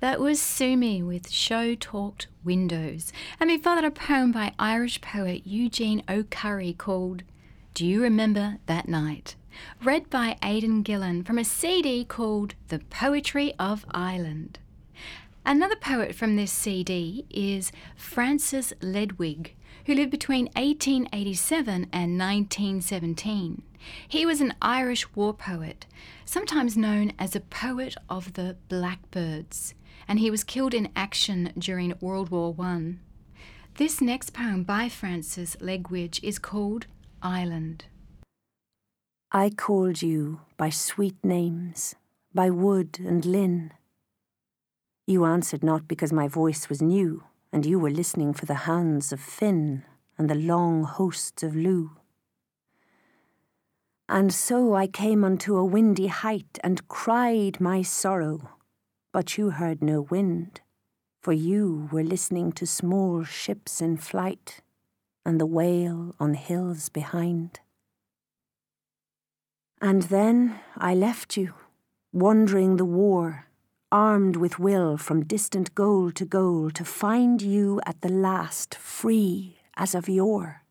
That 0.00 0.18
was 0.18 0.40
Sumi 0.40 1.02
with 1.02 1.28
Show 1.28 1.74
Talked 1.74 2.28
Windows. 2.42 3.12
And 3.38 3.48
before 3.48 3.74
that, 3.74 3.84
a 3.84 3.90
poem 3.90 4.32
by 4.32 4.54
Irish 4.58 5.02
poet 5.02 5.42
Eugene 5.44 6.02
O'Curry 6.08 6.72
called 6.72 7.24
Do 7.74 7.84
You 7.84 8.02
Remember 8.02 8.56
That 8.64 8.88
Night? 8.88 9.36
Read 9.84 10.08
by 10.08 10.38
Aidan 10.42 10.80
Gillen 10.80 11.22
from 11.24 11.36
a 11.36 11.44
CD 11.44 12.06
called 12.06 12.54
The 12.68 12.78
Poetry 12.78 13.52
of 13.58 13.84
Ireland. 13.90 14.58
Another 15.44 15.76
poet 15.76 16.14
from 16.14 16.36
this 16.36 16.52
CD 16.52 17.26
is 17.28 17.70
Francis 17.94 18.72
Ledwidge, 18.80 19.50
who 19.84 19.94
lived 19.94 20.10
between 20.10 20.46
1887 20.54 21.88
and 21.92 22.18
1917. 22.18 23.62
He 24.08 24.26
was 24.26 24.40
an 24.40 24.54
Irish 24.62 25.14
war 25.14 25.34
poet, 25.34 25.86
sometimes 26.24 26.76
known 26.76 27.12
as 27.18 27.34
a 27.34 27.40
poet 27.40 27.96
of 28.08 28.34
the 28.34 28.56
blackbirds, 28.68 29.74
and 30.08 30.18
he 30.18 30.30
was 30.30 30.44
killed 30.44 30.74
in 30.74 30.90
action 30.94 31.52
during 31.58 31.94
World 32.00 32.30
War 32.30 32.54
I. 32.58 32.94
This 33.74 34.00
next 34.00 34.32
poem 34.32 34.62
by 34.62 34.88
Francis 34.88 35.56
Ledwidge 35.60 36.20
is 36.22 36.38
called 36.38 36.86
Island. 37.22 37.84
I 39.32 39.50
called 39.50 40.02
you 40.02 40.40
by 40.56 40.70
sweet 40.70 41.16
names, 41.22 41.94
by 42.32 42.48
wood 42.48 42.98
and 42.98 43.24
linn. 43.24 43.72
You 45.06 45.24
answered 45.24 45.62
not 45.62 45.88
because 45.88 46.12
my 46.12 46.26
voice 46.26 46.68
was 46.68 46.80
new, 46.80 47.24
and 47.52 47.66
you 47.66 47.78
were 47.78 47.90
listening 47.90 48.32
for 48.32 48.46
the 48.46 48.66
hands 48.66 49.12
of 49.12 49.20
Finn 49.20 49.84
and 50.16 50.30
the 50.30 50.34
long 50.34 50.84
hosts 50.84 51.42
of 51.42 51.54
Lugh. 51.54 51.95
And 54.08 54.32
so 54.32 54.74
I 54.74 54.86
came 54.86 55.24
unto 55.24 55.56
a 55.56 55.64
windy 55.64 56.06
height 56.06 56.58
and 56.62 56.86
cried 56.86 57.60
my 57.60 57.82
sorrow, 57.82 58.50
but 59.12 59.36
you 59.36 59.50
heard 59.50 59.82
no 59.82 60.02
wind, 60.02 60.60
for 61.20 61.32
you 61.32 61.88
were 61.90 62.04
listening 62.04 62.52
to 62.52 62.66
small 62.66 63.24
ships 63.24 63.80
in 63.80 63.96
flight 63.96 64.60
and 65.24 65.40
the 65.40 65.46
wail 65.46 66.14
on 66.20 66.34
hills 66.34 66.88
behind. 66.88 67.58
And 69.80 70.02
then 70.02 70.60
I 70.76 70.94
left 70.94 71.36
you, 71.36 71.54
wandering 72.12 72.76
the 72.76 72.84
war, 72.84 73.46
armed 73.90 74.36
with 74.36 74.60
will 74.60 74.96
from 74.96 75.24
distant 75.24 75.74
goal 75.74 76.12
to 76.12 76.24
goal, 76.24 76.70
to 76.70 76.84
find 76.84 77.42
you 77.42 77.80
at 77.84 78.00
the 78.02 78.08
last 78.08 78.76
free 78.76 79.58
as 79.76 79.96
of 79.96 80.08
yore, 80.08 80.62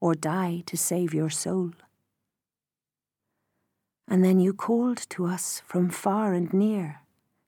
or 0.00 0.14
die 0.14 0.62
to 0.66 0.76
save 0.76 1.12
your 1.12 1.28
soul. 1.28 1.72
And 4.10 4.24
then 4.24 4.40
you 4.40 4.54
called 4.54 4.98
to 5.10 5.26
us 5.26 5.62
from 5.66 5.90
far 5.90 6.32
and 6.32 6.52
near 6.52 7.02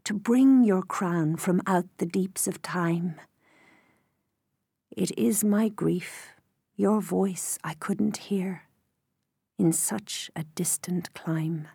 to 0.04 0.14
bring 0.14 0.62
your 0.64 0.82
crown 0.82 1.36
from 1.36 1.62
out 1.66 1.86
the 1.98 2.06
deeps 2.06 2.46
of 2.46 2.60
time. 2.62 3.14
It 4.90 5.16
is 5.18 5.44
my 5.44 5.68
grief, 5.68 6.30
your 6.76 7.00
voice 7.00 7.58
I 7.64 7.74
couldn't 7.74 8.16
hear 8.28 8.64
in 9.58 9.72
such 9.72 10.30
a 10.34 10.44
distant 10.54 11.12
clime. 11.14 11.68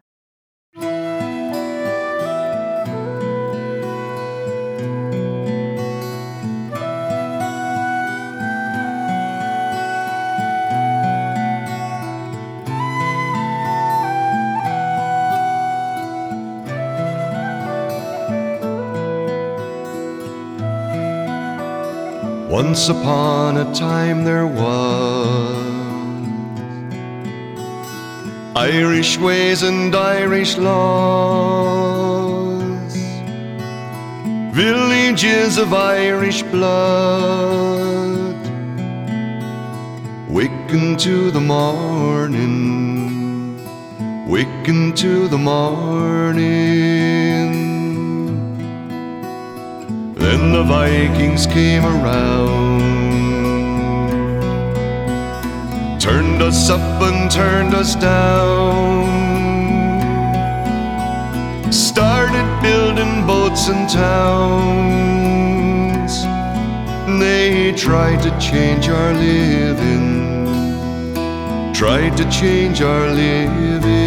Once 22.61 22.87
upon 22.87 23.57
a 23.57 23.65
time 23.73 24.23
there 24.23 24.47
was 24.47 25.75
Irish 28.55 29.17
ways 29.17 29.61
and 29.61 29.93
Irish 29.93 30.55
laws, 30.57 31.75
villages 34.55 35.57
of 35.57 35.73
Irish 35.73 36.43
blood, 36.43 38.39
waking 40.29 40.95
to 40.95 41.31
the 41.31 41.41
morning, 41.41 42.39
waking 44.29 44.93
to 44.93 45.27
the 45.27 45.37
morning. 45.37 47.04
Then 50.25 50.43
the 50.51 50.63
Vikings 50.63 51.45
came 51.45 51.85
around, 51.85 52.81
turned 55.99 56.41
us 56.41 56.67
up 56.67 57.01
and 57.03 57.29
turned 57.29 57.75
us 57.75 57.95
down, 57.95 59.05
started 61.71 62.47
building 62.63 63.27
boats 63.27 63.67
and 63.67 63.87
towns. 63.87 65.05
They 67.19 67.71
tried 67.77 68.23
to 68.23 68.31
change 68.39 68.89
our 68.89 69.13
living, 69.13 70.43
tried 71.71 72.17
to 72.17 72.25
change 72.31 72.81
our 72.81 73.11
living. 73.11 74.04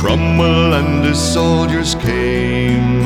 Cromwell 0.00 0.72
and 0.72 1.04
his 1.04 1.18
soldiers 1.18 1.94
came, 1.96 3.02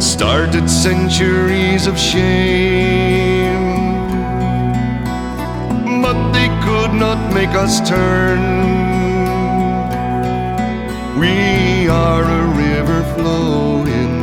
started 0.00 0.70
centuries 0.70 1.88
of 1.88 1.98
shame, 1.98 3.66
but 6.00 6.30
they 6.30 6.46
could 6.62 6.94
not 6.94 7.34
make 7.34 7.50
us 7.64 7.80
turn. 7.88 8.40
We 11.18 11.88
are 11.88 12.22
a 12.22 12.44
river 12.64 13.02
flowing, 13.16 14.14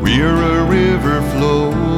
we're 0.00 0.42
a 0.54 0.64
river 0.64 1.22
flowing. 1.32 1.88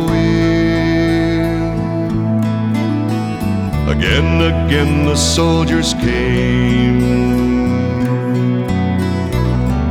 Again, 3.95 4.41
again, 4.41 5.05
the 5.05 5.17
soldiers 5.17 5.93
came. 5.93 6.20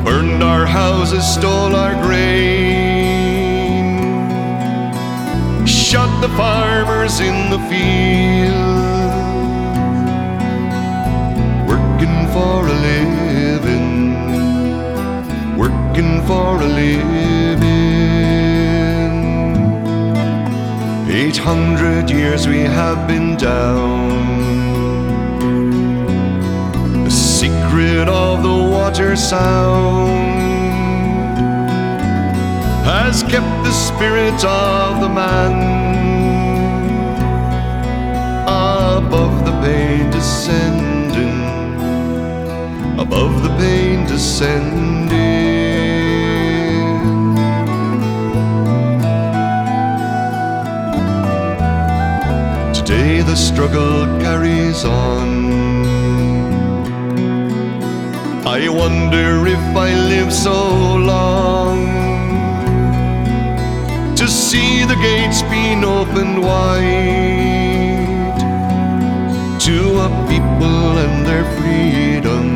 Burned 0.05 0.41
our 0.43 0.65
houses, 0.65 1.25
stole 1.35 1.75
our 1.75 1.95
grain. 2.03 2.59
Shot 5.65 6.21
the 6.21 6.29
farmers 6.29 7.19
in 7.19 7.49
the 7.49 7.59
field. 7.69 8.77
Working 11.67 12.27
for 12.33 12.67
a 12.67 12.77
living. 12.91 13.87
Working 15.57 16.21
for 16.27 16.61
a 16.61 16.69
living. 16.83 17.09
Eight 21.11 21.37
hundred 21.37 22.09
years 22.11 22.47
we 22.47 22.59
have 22.59 23.07
been 23.07 23.35
down. 23.35 24.18
Secret 27.79 28.09
of 28.09 28.43
the 28.43 28.49
water 28.49 29.15
sound 29.15 30.09
has 32.83 33.23
kept 33.23 33.63
the 33.63 33.71
spirit 33.71 34.43
of 34.43 34.99
the 34.99 35.07
man 35.07 35.53
above 38.97 39.45
the 39.45 39.51
pain 39.61 40.11
descending, 40.11 41.39
above 42.99 43.43
the 43.43 43.49
pain 43.57 44.05
descending. 44.07 45.07
Today 52.73 53.21
the 53.21 53.35
struggle 53.35 54.05
carries 54.19 54.83
on. 54.83 55.18
I 58.61 58.67
wonder 58.67 59.47
if 59.47 59.65
I 59.73 59.93
live 59.93 60.33
so 60.33 60.97
long 60.97 61.77
to 64.17 64.27
see 64.27 64.83
the 64.83 64.95
gates 64.95 65.41
being 65.43 65.85
opened 65.85 66.41
wide 66.43 66.77
to 69.61 69.77
a 70.07 70.09
people 70.27 70.97
and 71.05 71.25
their 71.25 71.45
freedom, 71.57 72.47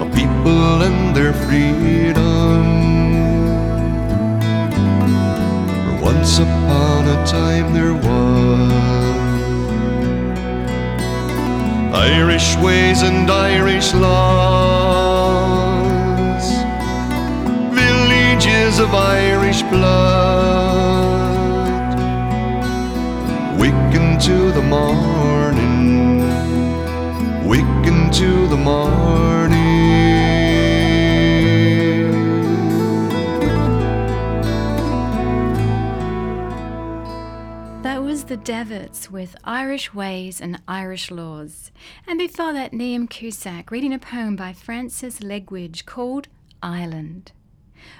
a 0.00 0.06
people 0.14 0.82
and 0.88 1.16
their 1.16 1.32
freedom. 1.32 2.62
For 5.84 6.04
once 6.04 6.38
upon 6.38 7.08
a 7.08 7.26
time 7.26 7.74
there 7.74 7.94
was 7.94 8.95
Irish 11.96 12.56
ways 12.56 13.00
and 13.00 13.30
Irish 13.30 13.94
laws, 13.94 15.16
villages 17.74 18.78
of 18.78 18.94
Irish 18.94 19.62
blood, 19.62 20.76
waking 23.58 24.18
to 24.18 24.52
the 24.52 24.60
morning, 24.60 25.35
the 38.26 38.36
Davits 38.36 39.08
with 39.08 39.36
Irish 39.44 39.94
Ways 39.94 40.40
and 40.40 40.60
Irish 40.66 41.12
Laws. 41.12 41.70
And 42.08 42.18
before 42.18 42.52
that, 42.54 42.72
Liam 42.72 43.08
Cusack 43.08 43.70
reading 43.70 43.94
a 43.94 44.00
poem 44.00 44.34
by 44.34 44.52
Francis 44.52 45.20
Ledwidge 45.20 45.84
called 45.84 46.26
Ireland. 46.60 47.30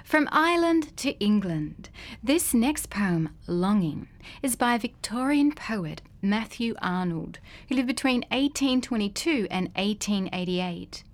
From 0.03 0.27
Ireland 0.29 0.97
to 0.97 1.17
England, 1.19 1.89
this 2.21 2.53
next 2.53 2.89
poem, 2.89 3.29
Longing, 3.47 4.09
is 4.41 4.57
by 4.57 4.77
Victorian 4.77 5.53
poet 5.53 6.01
Matthew 6.21 6.75
Arnold, 6.81 7.39
who 7.69 7.75
lived 7.75 7.87
between 7.87 8.25
1822 8.29 9.47
and 9.49 9.69
1888. 9.75 11.05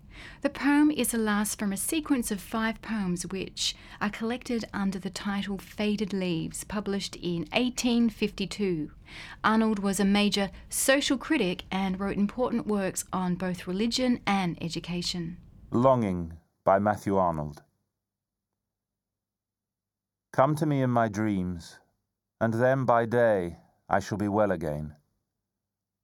The 0.42 0.50
poem 0.50 0.92
is 0.92 1.12
the 1.12 1.18
last 1.18 1.58
from 1.58 1.72
a 1.72 1.78
sequence 1.78 2.32
of 2.32 2.42
five 2.42 2.82
poems 2.82 3.26
which 3.28 3.76
are 4.02 4.10
collected 4.10 4.66
under 4.74 5.00
the 5.00 5.10
title 5.10 5.58
Faded 5.58 6.14
Leaves, 6.14 6.64
published 6.64 7.16
in 7.16 7.48
1852. 7.54 8.92
Arnold 9.44 9.80
was 9.80 10.00
a 10.00 10.06
major 10.06 10.52
social 10.70 11.18
critic 11.18 11.64
and 11.72 12.00
wrote 12.00 12.18
important 12.18 12.68
works 12.68 13.06
on 13.14 13.36
both 13.36 13.68
religion 13.68 14.20
and 14.28 14.62
education. 14.62 15.38
Longing 15.72 16.34
by 16.64 16.80
Matthew 16.80 17.18
Arnold. 17.18 17.64
Come 20.32 20.56
to 20.56 20.66
me 20.66 20.82
in 20.82 20.90
my 20.90 21.10
dreams, 21.10 21.80
and 22.42 22.54
then 22.56 22.86
by 22.86 23.06
day 23.06 23.58
I 23.88 24.00
shall 24.00 24.18
be 24.18 24.28
well 24.28 24.52
again. 24.52 24.96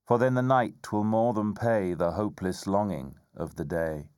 For 0.05 0.17
then 0.17 0.33
the 0.33 0.41
night 0.41 0.91
will 0.91 1.03
more 1.03 1.33
than 1.33 1.53
pay 1.53 1.93
the 1.93 2.11
hopeless 2.11 2.67
longing 2.67 3.15
of 3.39 3.55
the 3.55 3.65
day. 3.65 4.09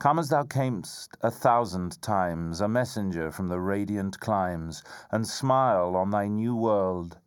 Come 0.00 0.18
as 0.18 0.30
thou 0.30 0.44
camest 0.44 1.16
a 1.20 1.30
thousand 1.30 2.00
times, 2.00 2.62
a 2.62 2.68
messenger 2.68 3.30
from 3.30 3.48
the 3.48 3.60
radiant 3.60 4.18
climes, 4.18 4.82
and 5.10 5.28
smile 5.28 5.94
on 5.94 6.08
thy 6.08 6.26
new 6.26 6.56
world, 6.56 7.18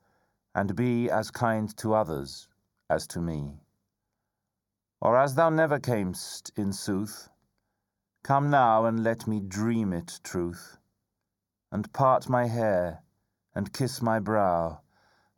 and 0.56 0.76
be 0.76 1.08
as 1.08 1.30
kind 1.30 1.78
to 1.78 1.94
others 1.94 2.48
as 2.90 3.06
to 3.08 3.22
me. 3.22 3.62
Or 5.00 5.20
as 5.20 5.36
thou 5.36 5.52
never 5.52 5.80
camest, 5.80 6.52
in 6.56 6.74
sooth, 6.74 7.30
come 8.24 8.50
now 8.50 8.86
and 8.86 9.04
let 9.04 9.28
me 9.28 9.40
dream 9.40 9.94
it 9.94 10.20
truth, 10.24 10.80
and 11.72 11.94
part 11.94 12.28
my 12.28 12.48
hair, 12.48 13.04
and 13.54 13.72
kiss 13.72 14.02
my 14.02 14.20
brow, 14.20 14.82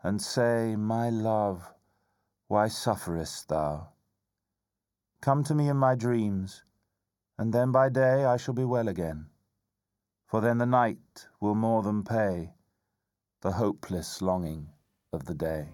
and 0.02 0.22
say, 0.22 0.78
My 0.78 1.10
love, 1.10 1.74
why 2.48 2.70
sufferest 2.70 3.50
thou? 3.50 3.90
Come 5.26 5.44
to 5.46 5.56
me 5.56 5.70
in 5.70 5.78
my 5.78 5.96
dreams, 5.96 6.64
and 7.40 7.52
then 7.52 7.72
by 7.72 7.90
day 7.90 8.26
I 8.26 8.38
shall 8.38 8.54
be 8.54 8.64
well 8.64 8.88
again. 8.88 9.26
For 10.28 10.40
then 10.40 10.60
the 10.60 10.68
night 10.68 11.28
will 11.40 11.56
more 11.56 11.82
than 11.82 12.04
pay 12.04 12.54
the 13.42 13.54
hopeless 13.54 14.22
longing 14.22 14.70
of 15.12 15.26
the 15.26 15.34
day. 15.34 15.70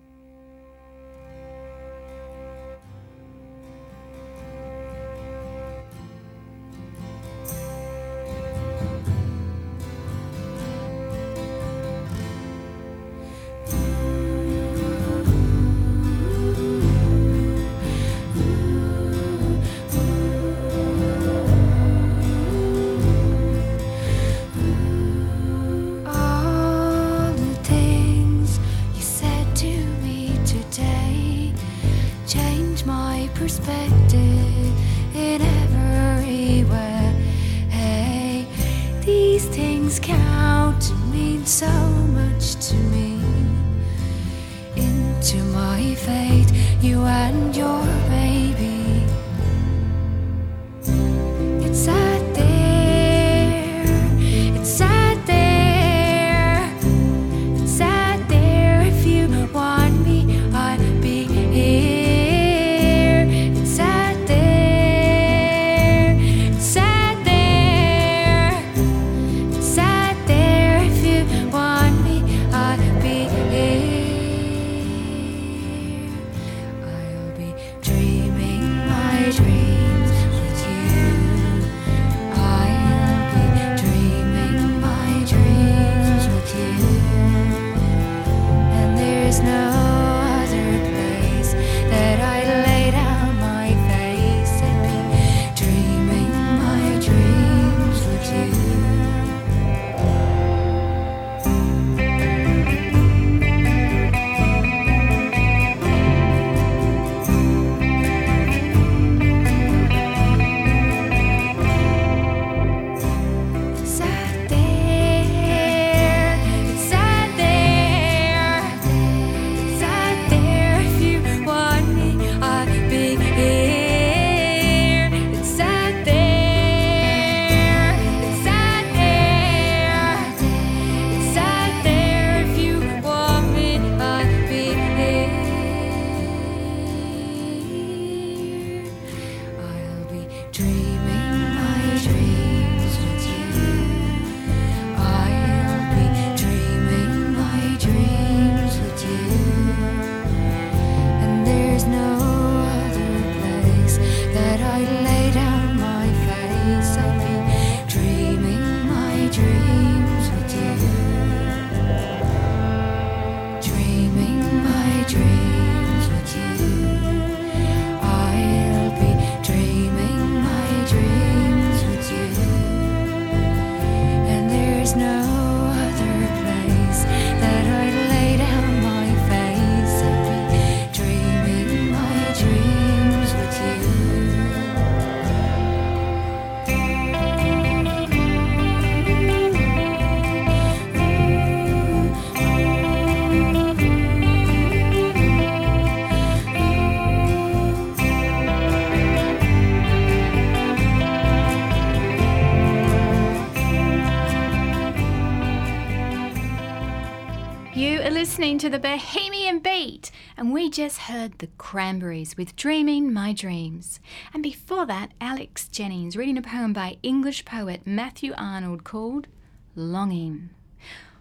Listening 208.52 208.70
to 208.70 208.78
the 208.78 208.90
Bohemian 208.90 209.60
Beat, 209.60 210.12
and 210.36 210.52
we 210.52 210.70
just 210.70 210.98
heard 211.04 211.40
the 211.40 211.48
Cranberries 211.58 212.36
with 212.36 212.54
Dreaming 212.58 213.14
My 213.14 213.32
Dreams. 213.32 214.02
And 214.34 214.44
before 214.44 214.86
that, 214.88 215.14
Alex 215.22 215.70
Jennings 215.70 216.18
reading 216.18 216.38
a 216.38 216.42
poem 216.42 216.74
by 216.74 216.98
English 217.02 217.46
poet 217.46 217.84
Matthew 217.86 218.34
Arnold 218.36 218.84
called 218.84 219.28
Longing. 219.74 220.50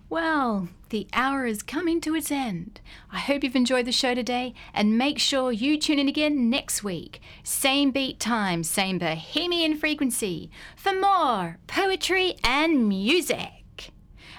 Well, 0.08 0.70
the 0.88 1.06
hour 1.12 1.46
is 1.46 1.62
coming 1.62 2.00
to 2.00 2.16
its 2.16 2.32
end. 2.32 2.80
I 3.12 3.20
hope 3.20 3.44
you've 3.44 3.54
enjoyed 3.54 3.86
the 3.86 3.92
show 3.92 4.12
today 4.12 4.52
and 4.74 4.98
make 4.98 5.20
sure 5.20 5.52
you 5.52 5.78
tune 5.78 6.00
in 6.00 6.08
again 6.08 6.50
next 6.50 6.82
week. 6.82 7.20
Same 7.44 7.92
beat 7.92 8.18
time, 8.18 8.64
same 8.64 8.98
bohemian 8.98 9.76
frequency 9.76 10.50
for 10.74 10.92
more 10.98 11.58
poetry 11.68 12.34
and 12.42 12.88
music. 12.88 13.59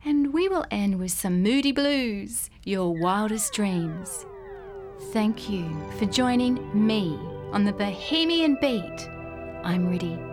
And 0.05 0.33
we 0.33 0.47
will 0.47 0.65
end 0.71 0.97
with 0.97 1.11
some 1.11 1.43
moody 1.43 1.73
blues, 1.73 2.49
your 2.63 2.95
wildest 2.95 3.51
dreams. 3.53 4.25
Thank 5.11 5.49
you 5.49 5.69
for 5.97 6.05
joining 6.05 6.87
me 6.87 7.19
on 7.51 7.65
the 7.65 7.73
Bohemian 7.73 8.57
Beat. 8.61 9.09
I'm 9.63 9.89
Riddhi. 9.89 10.28